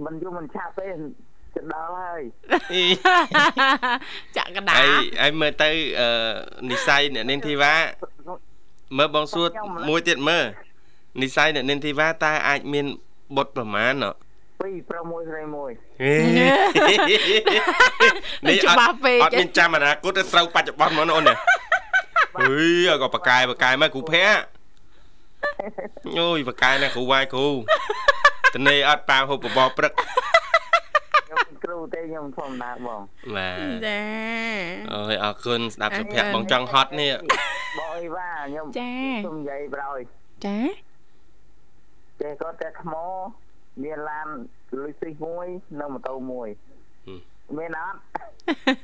[0.06, 0.88] មិនយូរមិនឆាប់ទេ
[1.56, 2.22] ទៅដល់ហើយ
[4.38, 4.90] ចាក់កដាហើយ
[5.22, 6.08] ហើយមើលទៅអឺ
[6.72, 7.74] និស័យអ្នកនេនធីវ៉ា
[8.98, 9.50] មើលបងសួត
[9.90, 10.46] មួយទៀតមើល
[11.22, 12.86] និស័យអ្នកនេនធីវ៉ាតើអាចមាន
[13.36, 14.18] បុតប្រមាណអត់
[14.62, 14.66] 26
[18.48, 21.38] នេះច្បាស់ពេកអត់មានចាំអនាគតទេត្រូវបច្ចុប្បន្នហ្មងអូននេះ
[22.38, 22.46] អុ
[22.88, 24.40] យក៏បកកាយបកកាយមកគ្រូភ័ក្រ
[26.20, 27.50] អូយបកកាយណាគ្រូវាយគ្រូ
[28.54, 29.94] តនេអត់ប៉ាហូបបបព្រឹក
[31.64, 33.02] គ្រូទេខ្ញុំធម្មតាបង
[33.36, 34.02] បាទចា
[34.94, 37.14] អូយអរគុណស្ដាប់សុភ័ក្របងចង់ហត់នេះ
[37.78, 40.00] បងអីវ៉ាខ្ញុំខ្ញុំនិយាយប្រយ
[40.46, 40.58] ចា
[42.22, 42.94] ចេះគាត់តែថ្ម
[43.84, 44.28] មានឡាន
[44.78, 45.48] លុយស៊ីមួយ
[45.80, 46.48] និងម៉ូតូមួយ
[47.58, 47.98] មានអត់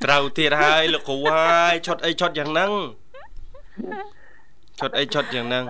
[0.06, 2.72] ត្រូវទៀតហើយលោកគ្រូហើយឈុតអីឈុតយ៉ាងហ្នឹង
[4.80, 5.66] ឈុតអីឈុតយ៉ាងហ្នឹង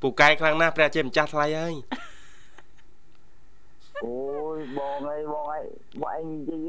[0.00, 1.74] ពូកែខ្លាំងណាស់ព្រះជាម្ចាស់ថ្លៃហើយ
[4.04, 4.16] អូ
[4.56, 5.60] យបងអីបងអី
[6.02, 6.68] បងឯងនិយាយ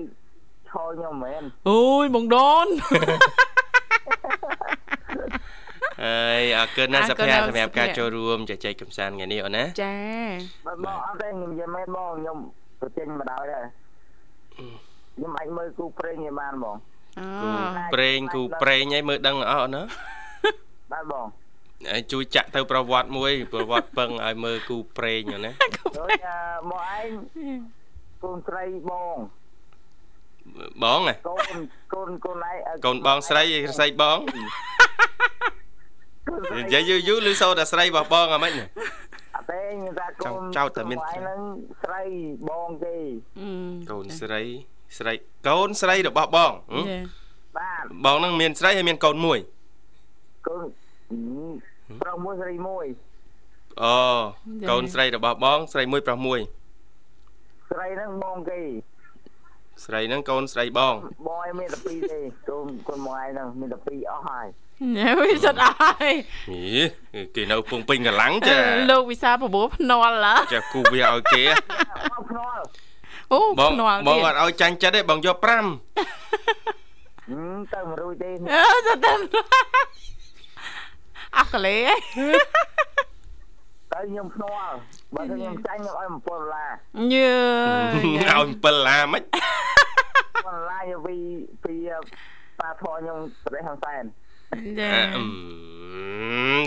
[0.69, 2.67] ឈរខ្ញុំមែនអូយបងដូន
[6.03, 9.95] អើយអរគុណណាស់សុភ័ក្រសម្រាប់ការចូលរួមជជែកកម្សាន្តថ្ងៃនេះអូនណាចា
[10.83, 12.37] បងអត់ទេខ្ញុំនិយាយមែនបងខ្ញុំ
[12.81, 13.63] ទៅចេញមកដល់ដែរ
[15.15, 16.75] ខ្ញុំអាចមើលគូប្រេងឲ្យបានបង
[17.43, 17.51] គូ
[17.93, 19.81] ប្រេងគូប្រេងឲ្យមើលដឹងអស់ណា
[20.91, 21.25] បាទបង
[21.89, 25.51] ហើយជួយចាក់ទៅប្រវត្តិមួយ ប្រវត្តិពឹងឲ្យមើលគូប្រេងណា
[25.97, 26.11] ដូច
[26.71, 27.09] មកឯង
[28.23, 29.17] កូនស្រីបង
[30.83, 31.59] បងហ៎កូន
[31.93, 33.43] កូនកូនឯងកូនបងស្រី
[33.77, 34.19] ស្រីបង
[36.57, 38.51] និយាយយូរយូរឬសូតែស្រីរបស់បងអ្ហ្មិច
[39.35, 41.39] អត់ទេខ្ញុំថាកូនចោតតែមានហ្នឹង
[41.83, 42.03] ស្រី
[42.49, 42.95] បងទេ
[43.91, 44.41] កូនស្រី
[44.97, 45.13] ស្រី
[45.47, 46.53] កូនស្រីរបស់បង
[47.57, 49.39] បាទបងហ្នឹងមានស្រីហើយមានកូនមួយ
[50.47, 50.63] កូន
[52.01, 52.85] ប្រុសមួយស្រីមួយ
[53.83, 53.95] អូ
[54.69, 56.39] កូនស្រីរបស់បង ស្រីមួយប្រុសមួយ
[57.71, 58.59] ស្រីហ្នឹងបងគេ
[59.85, 60.95] ស្រីហ្នឹងកូនស្រីបង
[61.27, 64.47] បងឯងមានតែពីរទេកូនកូនមកឯងហ្នឹងមានតែពីរអស់ហើយ
[64.97, 66.13] ញ៉ែវិសិតអស់ហើយ
[66.49, 66.61] ហី
[67.35, 68.57] គេនៅពងពេញកម្លាំងចា
[68.91, 71.43] លោកវិសាប្រមូលភ្នាល់ឡាចាគូវាឲ្យគេ
[72.29, 72.63] ភ្នាល់
[73.33, 75.65] អូភ្នាល់បងអត់ឲ្យចាញ់ចិត្តទេបងយក5ហឹម
[77.73, 79.13] ទៅមិនរួចទេអឺទៅ
[81.37, 81.77] អស់កលេ
[83.93, 84.77] ទៅខ្ញុំភ្នាល់
[85.15, 86.69] បើខ្ញុំចាញ់ខ្ញុំឲ្យ7ដុល្លារ
[87.13, 87.31] ញើ
[87.93, 88.01] ឲ្យ
[88.61, 89.27] 7ដុល្លារមិន7
[90.47, 91.15] ដុល្លារយកពី
[91.63, 91.73] ពី
[92.59, 94.03] ប៉ាធរខ្ញុំប្រទេសហ៊ុនសែន
[94.79, 94.91] ចា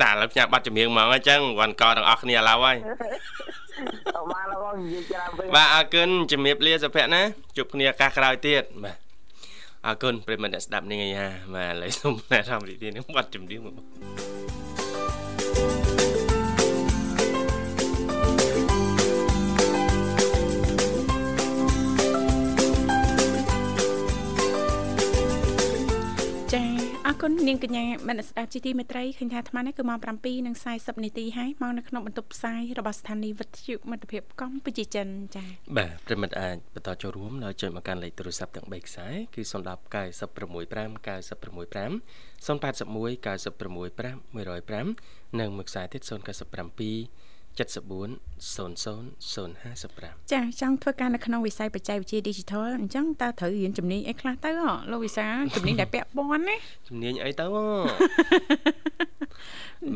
[0.03, 2.77] ដាក់លើផ្ញើបាត់ចម្រៀងហ្មងអញ្ចឹងវ៉ាន់កទាំងអស់គ្នាឥឡូវហើយ
[4.17, 7.23] អត់បានឡងនិយាយច្រើនពេកបាទអរគុណជំរាបលាសុភ័ក្រណា
[7.57, 8.97] ជួបគ្នាឱកាសក្រោយទៀតបាទ
[9.87, 13.75] អរគុណប្រិមត្តអ្នកស្ដាប់នាងអាយ៉ាបាទឥឡូវសូមណែនាំរីករាយនឹងបាត់ចម្រៀងមក
[27.27, 35.07] គុណនាងកញ្ញាមនស្ដាប់ជីទីមេត្រីឃើញថាអាត្មានេះគឺម៉ោង7:40នាទីហើយមកនៅក្នុងបន្ទប់ផ្សាយរបស់ស្ថានីយ៍វិទ្យុមិត្តភាពកម្ពុជាចិន
[35.37, 41.93] ចា៎បាទប្រិមិត្តអាចបន្តចូលរួមដោយចុចមកកាន់លេខទូរស័ព្ទទាំង3ខ្សែគឺ010 965 965
[42.47, 48.11] 081 965 105និងមួយខ្សែទៀត097 74
[48.57, 48.73] 00
[49.33, 54.51] 055ចាចង់ធ្វើការនៅក្នុងវិស័យបច្ចេកវិទ្យា Digital អញ្ចឹងតើត្រូវរៀនជំនាញអីខ្លះទៅ
[54.91, 56.57] លោកវិសាជំនាញដែលពាក់ព័ន្ធណា
[56.89, 57.47] ជំនាញអីទៅ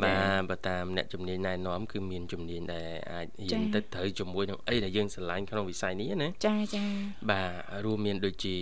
[0.03, 6.83] បាទបើតាមអ្នកជំនាញណែនាំគឺមានជំនាញដែលអាចរៀនទៅត្រូវជាមួយនឹងអីដែលយើងស្រឡាញ់ក្នុងវិស័យនេះណាចាចា
[7.31, 7.51] បាទ
[7.85, 8.55] រួមមានដូចជា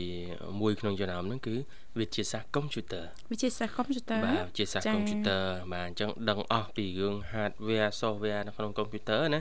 [0.62, 1.56] មួយក្នុងចំណោមហ្នឹងគឺ
[2.00, 9.40] វិទ្យាសាស្ត្រកុំព្យូទ័រវិទ្យាសាស្ត្រកុំព្យូទ័របាទវិទ្យាសាស្ត្រកុំព្យូទ័របាទអញ្ចឹងដឹងអស់ពីរឿង hardware software នៅក្នុងកុំព្យូទ័រណា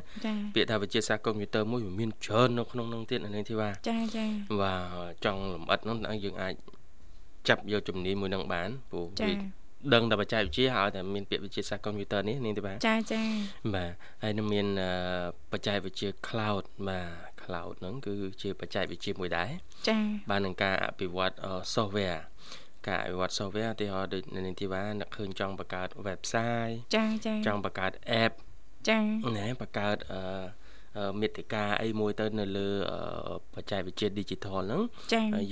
[0.55, 4.25] ពាក្យថាវិទ្យាសាស្ត្រកុំព្យូទ័រមួយវាមានច្រើននៅក្នុងនោះទៀតអានេះធីវ៉ាចាចា
[4.61, 6.55] បាទចង់លម្អិតនោះយើងអាច
[7.49, 9.65] ចាប់យកជំនាញមួយនឹងបានព្រោះវា
[9.95, 13.23] ដឹងតែបច្ចេកវិទ្យាហើយតែមានពាក្យវិទ្យាសាស្ត្រកុំព្យូទ័រនេះនាងទេបាទចាចា
[13.75, 14.67] បាទហើយនឹងមាន
[15.53, 19.51] បច្ចេកវិទ្យា cloud បាទ cloud ហ្នឹងគឺជាបច្ចេកវិទ្យាមួយដែរ
[19.89, 19.99] ចា
[20.31, 21.33] បាទនឹងការអភិវឌ្ឍ
[21.75, 22.21] software
[22.89, 27.93] ការអភិវឌ្ឍ software ទីហោដូចនៅនាងធីវ៉ានឹកឃើញចង់បង្កើត website ចាចាចង់បង្កើត
[28.23, 28.33] app
[28.89, 28.99] ចា
[29.39, 30.23] ណែបង្កើតអឺ
[31.21, 32.69] មេតិកាអីមួយទៅនៅលើ
[33.55, 34.83] បច្ចេកវិទ្យា digital ហ្នឹង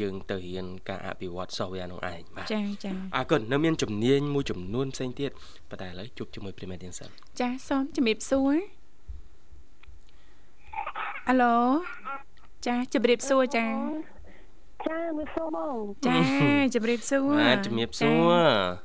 [0.01, 5.31] យើងទៅរៀនការអភិវឌ្ឍ software នោះឯងបាទចាចាអរគុណនៅមានជំនាញមួយចំនួនផ្សេងទៀត
[5.71, 7.09] ប៉ុន្តែឥឡូវជួបជាមួយ Premier ទៀងសិន
[7.41, 8.55] ចាសូមជំរាបសួរ
[11.29, 11.57] អាឡូ
[12.67, 13.67] ចាជំរាបសួរចា
[14.07, 14.12] ចា
[15.13, 16.19] ជំរាបសួរបងចា
[16.75, 18.35] ជំរាបសួរបាទជំរាបសួរ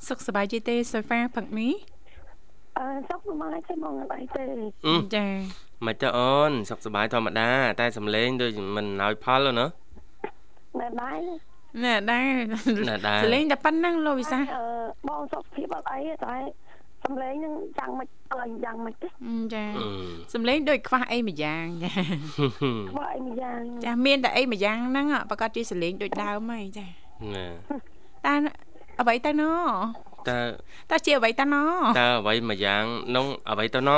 [0.08, 1.74] សុខសប្បាយទេសូហ្វាផឹកនេះ
[2.78, 4.44] អឺសុខសប្បាយទេបងអីទេ
[5.16, 5.26] ចា
[5.86, 9.66] មិនទៅអូនសុខសប្បាយធម្មតា តែសំឡេងដូចមិនឲ្យផលណា
[10.80, 11.20] ណែដែរ
[11.84, 12.30] ណែដែរ
[12.90, 14.64] ណែដែរសំឡេងតែប៉ុណ្្នឹងលោកវិសាអឺ
[15.08, 16.36] បងសុខភាពអត់អីតែ
[17.04, 19.08] សំឡេងនឹងយ៉ាងមិន អើយ៉ាងមិនទេ
[19.54, 19.66] ចា
[20.34, 21.92] សំឡេងដូចខ្វះអីមួយយ៉ាងចា
[22.92, 26.86] ខ្វះអីមួយយ៉ាងចាមានតែអីមួយយ៉ាងហ្នឹងប្រកាសជាសំឡេងដូចដើមហីចា
[27.36, 27.46] ណា
[28.26, 28.34] តែ
[29.02, 29.44] អ្វីទៅណ
[30.30, 30.40] តើ
[30.90, 31.56] តើជាអ្វីតើណ
[32.00, 32.84] តើអ្វីមួយយ៉ាង
[33.16, 33.92] នោះអ្វីទៅណ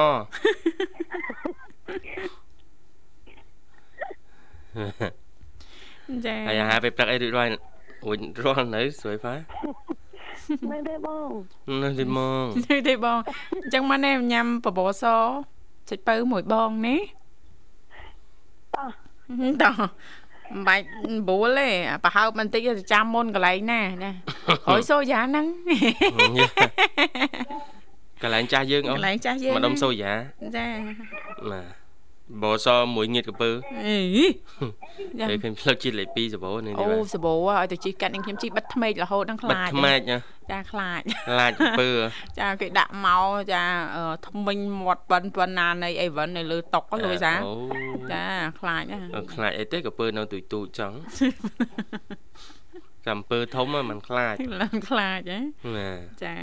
[6.25, 7.51] ចាហើយអាហារពេលព្រឹកអីរួចរាល់
[8.05, 9.33] រួចរាល់នៅស្រួយផា
[10.71, 11.29] នៅទេបង
[11.83, 13.19] នៅទេបងនៅទេបង
[13.63, 15.05] អញ្ចឹងមកណែញ៉ាំបបរស
[15.89, 17.01] ចុចពៅមួយបងនេះ
[18.75, 18.89] តោះ
[19.41, 19.53] មិន
[20.67, 20.85] បាច់
[21.27, 21.69] បួលទេ
[22.03, 24.11] ប្រហើបបន្តិចទៅចាំមុនកន្លែងណាណា
[24.69, 25.45] អុយសូយ៉ាហ្នឹង
[28.21, 30.13] កន្លែងចាស់យើងអូកន្លែងចាស់យើងម្ដុំសូយ៉ា
[30.55, 30.65] ចា
[31.51, 31.88] បាទ
[32.43, 33.49] បោសមួយងៀតកពើ
[33.85, 33.97] អី
[35.29, 39.99] គេឃើញផ្លឹកជាតិលេខ2សបោនេះអូសបោឲ្យទៅជីកាត់នឹងខ្ញុំជីបិទថ្មេករហូតដល់ខ្លាចបិទថ្មេក
[40.51, 41.89] ចាខ្លាចខ្លាចកពើ
[42.39, 43.63] ចាគេដាក់មកចា
[44.27, 47.33] ថ្មិញមាត់ប៉ុនប៉ុណ្ណានៃអីវិននៅលើតុកលុយសា
[48.11, 48.23] ចា
[48.59, 48.83] ខ្លាច
[49.33, 50.97] ខ្លាចអីទេកពើនៅទូចទូចចង់
[53.07, 55.39] ចាំពើធំមិនខ្លាចឡើងខ្លាចហ៎
[56.23, 56.35] ចា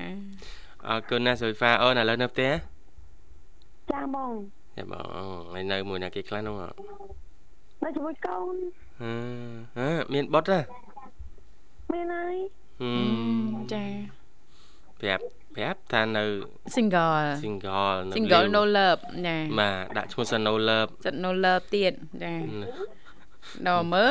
[0.89, 2.53] អរគុណណាសុយហ្វាអូនឥឡូវនៅផ្ទះ
[3.93, 4.33] ចាបង
[4.77, 5.07] ចាបង
[5.53, 6.57] ហើយនៅមួយណាគេខ្លះនោះ
[7.85, 8.57] នៅជាមួយកូន
[9.01, 9.13] ហឺ
[9.79, 10.59] ហឺមានបុតទេ
[11.93, 12.37] មានហើយ
[13.73, 13.85] ចា
[15.01, 15.23] ប្រាប់
[15.57, 16.25] ប្រាប់ថានៅ
[16.75, 22.35] single single single no love ចាបាទដាក់ឈ្មោះសិន no love សិន no love ទៀតចា
[23.67, 24.07] ដល់មើ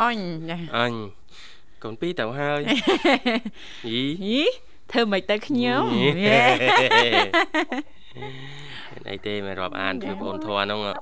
[0.00, 0.18] អញ
[0.50, 0.92] ចាអញ
[1.82, 2.60] កូនពីរទៅហើយ
[3.90, 4.42] យីយី
[4.92, 5.82] ធ្វើមិនទៅខ្ញុំ
[9.10, 10.98] អីទេមិនរាប់អានគឺបងអូនធွာហ្នឹង4នាក់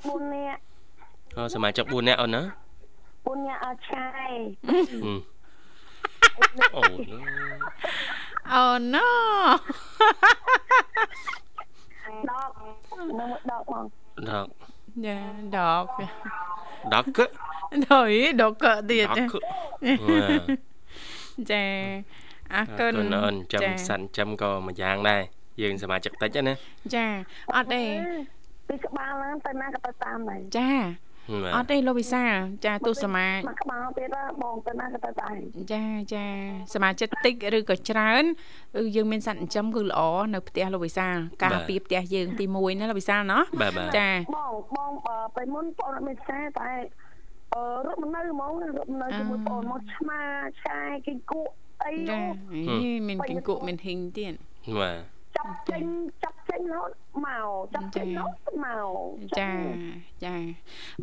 [1.37, 4.33] អូសមាជិក4នាក់អូនណា4នាក់អត់ឆាយ
[6.77, 6.83] អូ
[8.53, 9.09] អូណូ
[12.31, 12.51] ដក
[13.19, 13.85] នៅដកបង
[14.29, 14.47] ដក
[15.05, 15.19] យ៉ា
[15.57, 15.87] ដក
[16.93, 17.21] ដកក
[17.85, 19.09] ដល់ដកកទៀត
[21.51, 21.65] ចា
[22.55, 25.23] អរគុណអូនចាំសិនចាំក៏មួយយ៉ាងដែរ
[25.63, 26.55] យើងសមាជិកតិចណា
[26.95, 27.07] ចា
[27.57, 27.83] អត់ទេ
[28.69, 30.71] ពីក្បាលហ្នឹងទៅណាក៏ទៅតាមដែរចា
[31.57, 32.25] អត់ទេលោកវិសា
[32.67, 35.37] ចាទស្សមាមកក្បាលទៀតបងទៅណាក៏ទៅដែរ
[35.73, 36.27] ចាចា
[36.75, 38.25] សមាជិកតិចឬក៏ច្រើន
[38.77, 40.01] គឺយើងមានសត្វចិញ្ចឹមគឺល្អ
[40.35, 41.09] នៅផ្ទះលោកវិសា
[41.45, 43.43] ការពារផ្ទះយើងទី1ណាលោកវិសាណោះ
[43.99, 44.93] ចាបងបង
[45.37, 46.71] ទៅមុនបងអត់មានផ្សារតែ
[47.55, 50.21] អឺរត់មកនៅហ្មងរត់នៅជាមួយបងមកឆ្មា
[50.63, 51.53] ឆាយគីគក់
[51.85, 52.21] អីចា
[53.09, 54.33] មានគីគក់មានហ៊ីងទៀត
[54.79, 55.85] បាទ ចាប់ចេញ
[56.23, 56.91] ចាប់ចេញរហូត
[57.27, 58.89] មកចាប់ចេញរហូតមក
[59.41, 59.51] ចា
[60.25, 60.37] ចា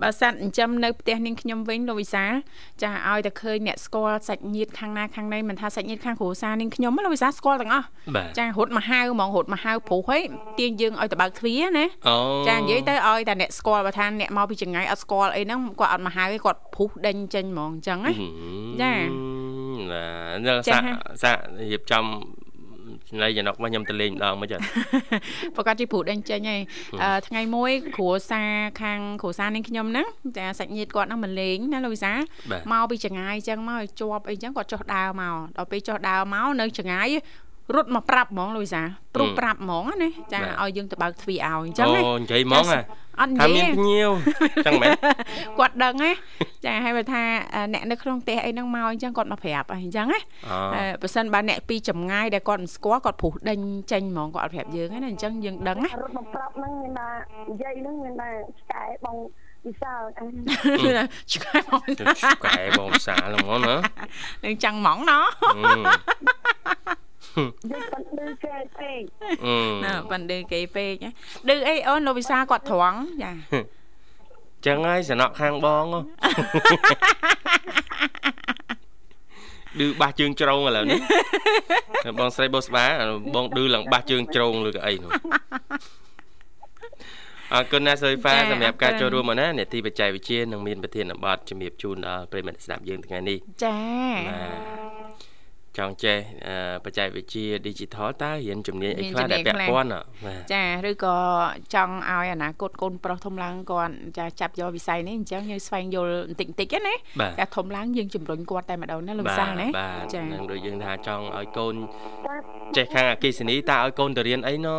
[0.02, 2.26] បើសัตว์ចិញ្ចឹមនៅផ្ទះនាងខ្ញុំវិញលោកវិសា
[2.84, 7.88] ចាឲ្យតែឃើញអ្នកស្គាល់សាច់ញាតិខាងណាខាងណីមិនថាសាច់ញាតិខាងគ្រួសារនាងខ្ញុំលោកវិសាស្គាល់ទាំងអស់
[8.38, 10.20] ចារត់មកហៅហ្មងរត់មកហៅព្រោះហី
[10.60, 11.86] ទាញយើងឲ្យទៅបើកទ្វារណា
[12.48, 18.14] ចានិយាយទៅឲ្យតែអ្នកស្គាល់បើថាអ្នកមកពីចង្ងាយអត់ស្គាល់អីហ្នឹងគាត់អត់មកហៅទេគាត់ព្រុសដេញចេញហ្មងអញ្ចឹងណា
[18.82, 18.94] ចា
[19.92, 20.86] បាទសាក់
[21.24, 21.42] សាក់
[21.72, 22.06] រៀបចំ
[23.10, 24.62] ចំណៃចំណុកមកខ្ញុំទៅលេងម្ដងមិនចឹង
[25.56, 26.62] ប្រកាសជាព្រួតដេញចេញហើយ
[27.28, 32.14] ថ្ងៃមួយគ្រួសារខាងគ្រួសារនាងខ្ញុំហ្នឹងចាសាច់ញាតិគាត់ហ្នឹងមកលេងណាលោកវិសា
[32.72, 37.08] មកពីចងាយអញ្ចឹងមកជាប់អីអញ្ចឹងគាត់ចុះដើរមកដល់ពេលចុះដើរមកនៅចងាយ
[37.76, 38.82] រត់មកប្រាប់ហ្មងលូយសា
[39.16, 42.84] ព្រុសប្រាប់ហ្មងណាចាឲ្យយើងទៅបើកទ្វារឲ្យអញ្ចឹងណាអូនិយាយហ្មងហ่ะ
[43.20, 44.10] អត់និយាយថាមានភ្ញៀវ
[44.66, 44.92] ចឹងមែន
[45.60, 46.12] គាត់ដឹងណា
[46.66, 47.24] ចាហើយបើថា
[47.74, 50.20] អ្នកនៅក្នុងផ្ទះអីហ្នឹងមកអញ្ចឹងគាត់មកប្រាប់អញ្ចឹងណា
[51.02, 53.60] បើសិនបើអ្នកពីចម្ងាយដែលគាត់មិនស្គាល់គាត់ព្រុសដេញ
[53.92, 57.10] ចេញហ្មងគាត់អត់ប្រាប់យើងណាអញ្ចឹងយើងដឹងណារត់មកប្រាប់ហ្នឹងមានថា
[57.50, 59.18] និយាយហ្នឹងមានថាឆ្កែបង
[59.66, 60.02] វិសាល
[61.34, 63.76] ឆ្កែបងឆ្កែបងវិសាលហ្មងណា
[64.44, 67.03] នឹងចាំងហ្មងណោះឌឺ
[67.34, 69.02] បណ្ឌឺគេពេក
[69.86, 70.94] ណាបណ្ឌឺគេពេក
[71.48, 73.32] ឌឺអីអូនលោកវិសាគាត់ត្រង់ចា
[74.66, 75.86] ចឹងហើយសំណក់ខាងបង
[79.80, 81.00] ឌឺបាសជើងជ្រងឥឡូវនេះ
[82.20, 82.86] បងស្រីបោស្បា
[83.36, 85.12] បងឌឺឡើងបាសជើងជ្រងឬក៏អីនោះ
[87.54, 93.78] អរគុណណាសុយហ្វាសម្រាប់ការចូលរួមមកណានេតិបច្ចេកវិទ្យានឹងមានប្រធានបទជំរាបជូនដល់ប្រិយមិត្តស្ដាប់យើងថ្ងៃនេះចា
[94.30, 95.33] បាទ
[95.78, 96.18] ចង់ចេះ
[96.86, 99.96] បច្ចេកវិទ្យា digital តើរៀនជំនាញអីខ្លះដែលពាក់ព័ន្ធ
[100.54, 101.18] ចាឬក៏
[101.74, 106.94] ចង់ឲ្យអនាគតកូនប្រុសធំឡើងគាត់ចាចាប់យកវិស័យនេះអញ្ចឹងយើងស្វែងយល់បន្តិចបន្តិចណា
[107.40, 109.68] ចាធំឡើងយើងជំរុញគាត់តែម្ដងណាលោកវិសាលណា
[110.14, 111.76] ចានឹងដូចយើងថាចង់ឲ្យកូន
[112.78, 114.76] ចេះខាងអកិសនីតើឲ្យកូនទៅរៀនអីណ៎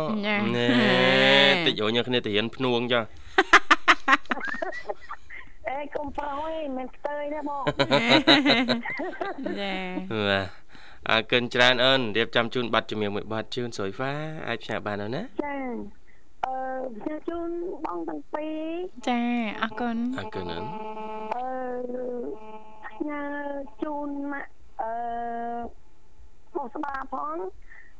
[1.67, 3.01] តិចយកគ្នាទៅរៀនភ្នួងចា
[5.69, 7.63] អេកុំប្រុសឯងមិនស្ទើរទេបង
[9.59, 9.73] ចា
[10.09, 10.64] បាទអើ
[11.31, 14.13] កិនច្រើនអូនរៀបចំជូនប័ណ្ណជំនឿមួយប័ណ្ណជូនស្រួយហ្វា
[14.47, 15.55] អាចផ្សាយបានអូនណាចា
[16.45, 16.55] អឺ
[16.95, 17.49] ផ្សាយជូន
[17.85, 18.63] បងទាំងពីរ
[19.09, 19.21] ចា
[19.61, 20.65] អរគុណអរគុណអូន
[21.35, 21.47] អឺ
[22.87, 23.21] ផ្ញើ
[23.83, 24.45] ជូនមក
[24.81, 24.91] អឺ
[26.55, 27.35] បងស្បាផង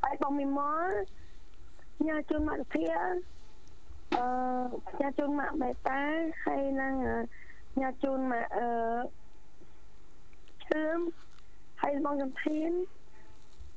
[0.03, 0.93] ហើយបងមីម៉ល
[1.97, 2.87] ផ្ញើជូនមកធា
[4.15, 4.25] អឺ
[4.89, 6.01] ផ្ញើជូនមកបេតា
[6.43, 6.93] ហើយនឹង
[7.73, 8.67] ផ្ញើជូនមកអឺ
[10.65, 10.97] ឈឿម
[11.81, 12.71] ហើយបងចំធាន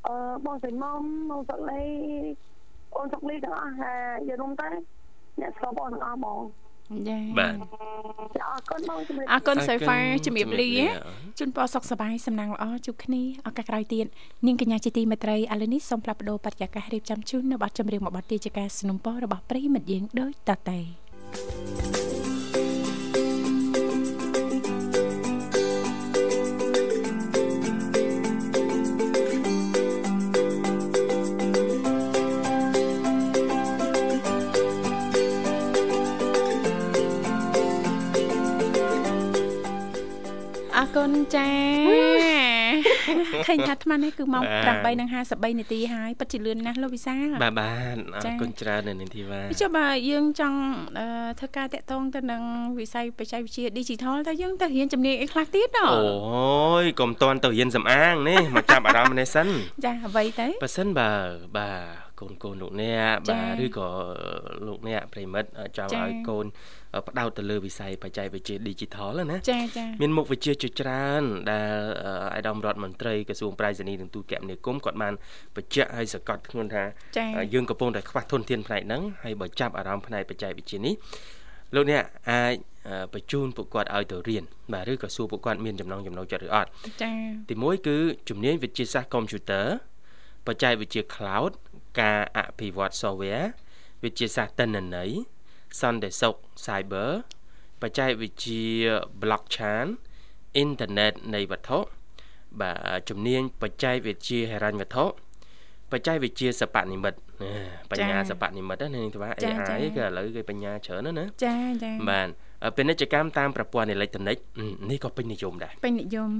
[0.08, 0.16] អឺ
[0.46, 1.84] បងសៃមុំបងសុកលី
[2.96, 3.94] អូនសុកលីទាំងអស់ថា
[4.30, 4.70] យល់ទៅ
[5.40, 6.40] អ្នកស្គាល់បងទាំងអស់បង
[7.08, 7.54] ចាបាទ
[8.50, 10.72] អរគុណបងជំរាបអរគុណសូហ្វាជំរាបលា
[11.40, 14.06] ជូនពរសុខសប្បាយសំណាងល្អជួបគ្នាឱកាសក្រោយទៀត
[14.46, 20.80] នាងកញ្ញាជាទីមេត្រីឥឡូវនេះសូមផ្លាប់បដោបរិយាកាសរៀបចំជូននៅប័ណ្ណចម្រៀងមួយប័ណ្ណទីជាការสนับสนุนរបស់ប្រិមិត្តយើងដូចតទៅ
[41.37, 41.49] ចា
[43.47, 44.45] ឃើញថាអាត្មានេះគឺម៉ោង
[45.03, 50.59] 8:53នាទីហើយពិតជាលឿនណាស់លោកវិសាលបាទបាទអរគុណច្រើននៅនាងធីវ៉ាចុះបាទយើងចង់
[51.39, 52.43] ធ្វើការតាក់ទងទៅនឹង
[52.79, 59.49] វិស័យបច្ចេកវិទ្យា Digital តើយើងទៅរៀនជំនាញអីខ្លះទៀតអូអូយកុំតន់ទៅរៀនសំអាងនេះមកចាប់អារម្មណ៍នេះសិន
[59.85, 61.11] ចាអ្វីទៅបើសិនបើ
[61.57, 61.71] បា
[62.07, 63.89] ទ កូនកូនលោកអ្នកបាទឬក៏
[64.67, 66.47] លោកអ្នកប្រិមិត្តចង់ឲ្យកូន
[67.09, 71.71] ផ្ដោតទៅលើវិស័យបច្ចេកវិទ្យា Digital ណាចាចាមានមុខវិជ្ជាជាច្រើន ដែល
[72.37, 75.15] អាដាមរដ្ឋមន្ត្រីក្រសួងប្រៃសណីនិងទូតគមនាគមន៍គាត់បាន
[75.57, 76.85] បញ្ជាក់ឲ្យសកត់ធ្ងន់ថា
[77.55, 80.95] យើងកំពុងតែខ្វះធនធានផ្នែកហ្នឹងហើយបើចាប់អារម្មណ៍ផ្នែកបច្ចេកវិទ្យានេះ
[81.75, 82.55] លោកអ្នកអាច
[83.15, 86.69] បញ្ជូនពួកគាត់ឲ្យទៅរៀនបាទឬក៏សួរពួកគាត់មានចំណងចំណូលចិត្តឬអត់
[87.03, 87.97] ចា៎ទីមួយគឺ
[88.29, 89.67] ជំនាញវិទ្យាសាស្ត្រកុំព្យូទ័រ
[90.47, 91.53] បច្ចេកវិទ្យា cloud
[92.01, 93.47] ការអភិវឌ្ឍ software
[94.05, 95.11] វិទ្យាសាស្ត្រទិន្នន័យ
[95.81, 96.35] សន្តិសុខ
[96.67, 97.11] Cyber
[97.83, 98.67] បច្ចេកវិទ្យា
[99.23, 99.87] Blockchain
[100.57, 101.79] អ៊ីនធឺណិតនៃវត្ថុ
[102.61, 105.05] បាទជំនាញបច្ចេកវិទ្យាហិរញ្ញវត្ថុ
[105.93, 107.19] បច្ចេកវិទ្យាសព្វនិមិត្ត
[107.91, 112.29] បញ្ញាសព្វនិមិត្តណានាងថា AI គឺឥឡូវគេបញ្ញាច្រើនណាចាចាបាទ
[112.77, 114.37] ពាណិជ្ជកម្មតាមប្រព័ន្ធអេឡិចត្រូនិក
[114.91, 116.31] នេះក៏ពេញនិយមដែរពេញនិយម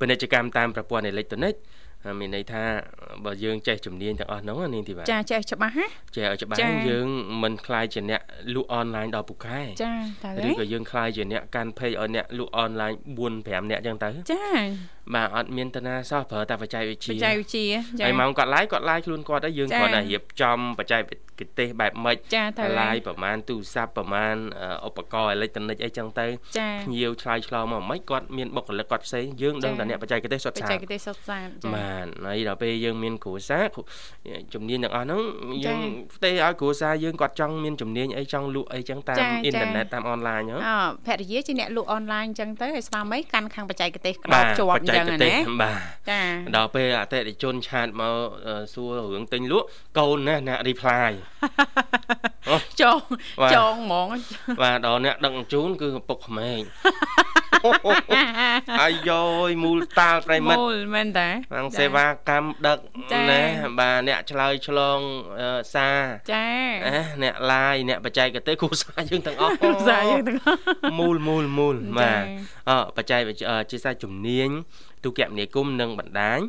[0.00, 1.54] ពាណិជ្ជកម្មតាមប្រព័ន្ធអេឡិចត្រូនិក
[2.20, 2.62] មានន័យថា
[3.24, 5.86] បើយើងចេះជំនាញទាំងអស់ហ្នឹងនាងធីវ៉ាចាចេះច្បាស់ណា
[6.16, 6.58] ចេះឲ្យច្បាស់
[6.90, 7.06] យើង
[7.42, 8.20] មិនខ្លាយជាអ្នក
[8.54, 9.94] លក់អនឡាញដល់ពូកែចា
[10.24, 14.42] តើឬក៏យើងខ្លាយជាអ្នកកាន់ page ឲ្យអ្នកលក់អនឡាញ4 5អ្នកចឹងទៅចា
[15.14, 17.66] បាទអត់មានតាណាសោះប្រើតែបច្ចេកវិទ្យាបច្ចេកវិទ្យា
[18.04, 21.00] ហើយម៉ោងគាត់ live គាត់ live ខ្លួនគាត់ទៅយើងគ្រាន់តែរៀបចំបច្ចេក
[21.58, 22.16] ទេសបែបម៉េច
[22.80, 24.36] live ប្រហែលទូរស័ព្ទប្រហែល
[24.88, 26.26] ឧបករណ៍អេឡិចត្រូនិកអីចឹងទៅ
[26.84, 33.64] ភ្ញៀវឆ្លើយឆ្លងមកម៉េចគាត់មានបុគ្គលិកគាត់ផ្សេងយើងដឹងតែអ្នកបច្ចេកទេសសុទ្ធសាធបច្ចេកទេសសុទ្ធសាធចា៎បាទហើយដល់ពេលយើងមានគ្រួសារ
[34.54, 35.22] ជំនាញទាំងអស់ហ្នឹង
[35.64, 35.80] យើង
[36.16, 40.76] ផ្ទេឲ្យគ្រួសារយើងគាត់ចង់មានជំនាញអីចង់លក់អីចឹងតាមអ៊ីនធឺណិតតាមអនឡាញហ៎អូ
[41.06, 45.80] ភរិយាជាអ្នកលក់អនឡាញចឹងទៅឲ្យស្វាមីកាន់ខាងបច្ចេកទេសក្តោបជាប់ចឹងណាបាទ
[46.10, 46.20] ចា
[46.56, 48.14] ដល់ពេលអតិថិជនឆាតមក
[48.74, 49.66] សួររឿងទិញលក់
[49.98, 51.10] កូនណាអ្នក reply
[52.80, 52.98] ចង
[53.54, 54.08] ចងហ្មង
[54.62, 56.60] បាទដល់អ្នកដឹកជញ្ជូនគឺឪពុកក្មេង
[58.82, 59.10] អាយ
[59.48, 62.78] យមូលតាលប្រិមិត្តមូលមែនតាខាងសេវាកម្មដឹក
[63.30, 63.42] ណា
[63.78, 65.00] បាទអ្នកឆ្លើយឆ្លង
[65.74, 66.00] សារ
[66.32, 66.46] ចា
[67.22, 70.58] អ្នកឡាយអ្នកបច្ចេកទេសគ្រូសាយើងទាំងអស់គ្រូសាយើងទាំងអស់
[70.98, 72.24] មូលមូលមូលបាទ
[72.70, 74.48] អបច្ចេកវិទ្យាជាសាជំនាញ
[75.04, 76.40] ទូរគមនាគមន៍និងបណ្ដាញ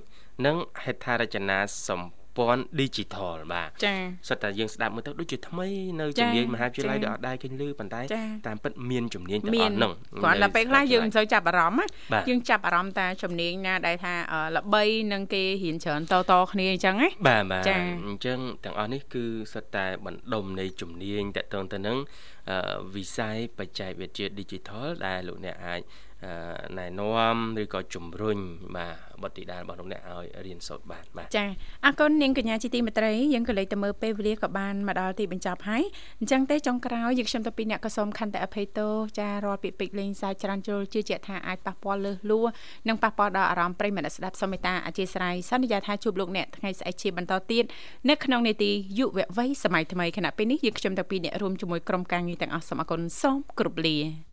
[0.45, 5.67] និងហេដ្ឋារចនាសម្ព័ន្ធ digital បាទចា៎សិតតែយើងស្ដាប់មើលទៅដូចជាថ្មី
[5.99, 8.01] នៅជំនាញមហាវិទ្យាល័យដូចអត់ដែរឃើញឮប៉ុន្តែ
[8.47, 11.87] តាមពិតមានជំនាញទាំងអស់ហ្នឹងគ្រាន់តែពេលខ្លះយើងមិនសូវចាប់អារម្មណ៍
[12.29, 14.13] យើងចាប់អារម្មណ៍តែជំនាញណាដែលថា
[14.57, 17.63] ល្បីនឹងគេរៀនច្រើនតតគ្នាអញ្ចឹងណាបាទបាទ
[18.07, 21.97] អញ្ចឹងទាំងអស់នេះគឺសិតតែបណ្ដុំនៃជំនាញតកតងទៅនឹង
[22.95, 25.81] វិស័យបច្ចេកវិទ្យា digital ដែលលោកអ្នកអាច
[26.77, 28.39] ណែនាំឬក៏ជំរុញ
[28.75, 31.45] បាទបុត្រធីតារបស់លោកអ្នកឲ្យរៀនសូត្របានបាទចា
[31.85, 35.83] អរគុណនាងកញ្ញាជាទីមេត្រីយើងក៏លេចទៅមើលពេលវេលាក៏បានមកដល់ទីបញ្ចប់ហើយ
[36.19, 42.41] អញ្ចឹងទេចុងក្រោយយើងខ្ញុំទៅពីអ្នកក៏សូមខន្តិអភ័យទោសចារាល់ពាក្យពេចន៍លេងសើចច្រើនជ្រុលជឿជាក់ថាអាចប៉ះពាល់លើសលួ
[42.87, 47.63] និងប៉ះពាល់ដល់អារម្មណ៍ប្រិយមិត្តស្ដាប់សូមមេត្តាអធិស្ឋានសន្យាថាជួបលោកអ្នកថ្ងៃស្អែកជាបន្តទៀត
[48.09, 54.32] នៅក្នុងនេតិយុវវ័យសម័យថ្មីខណៈពេលនេះយើងខ្ញុំទៅពីអ្នករួមជាមួយក្រុមការងារទាំងអស់សូមអរគុណសូមគោរពលា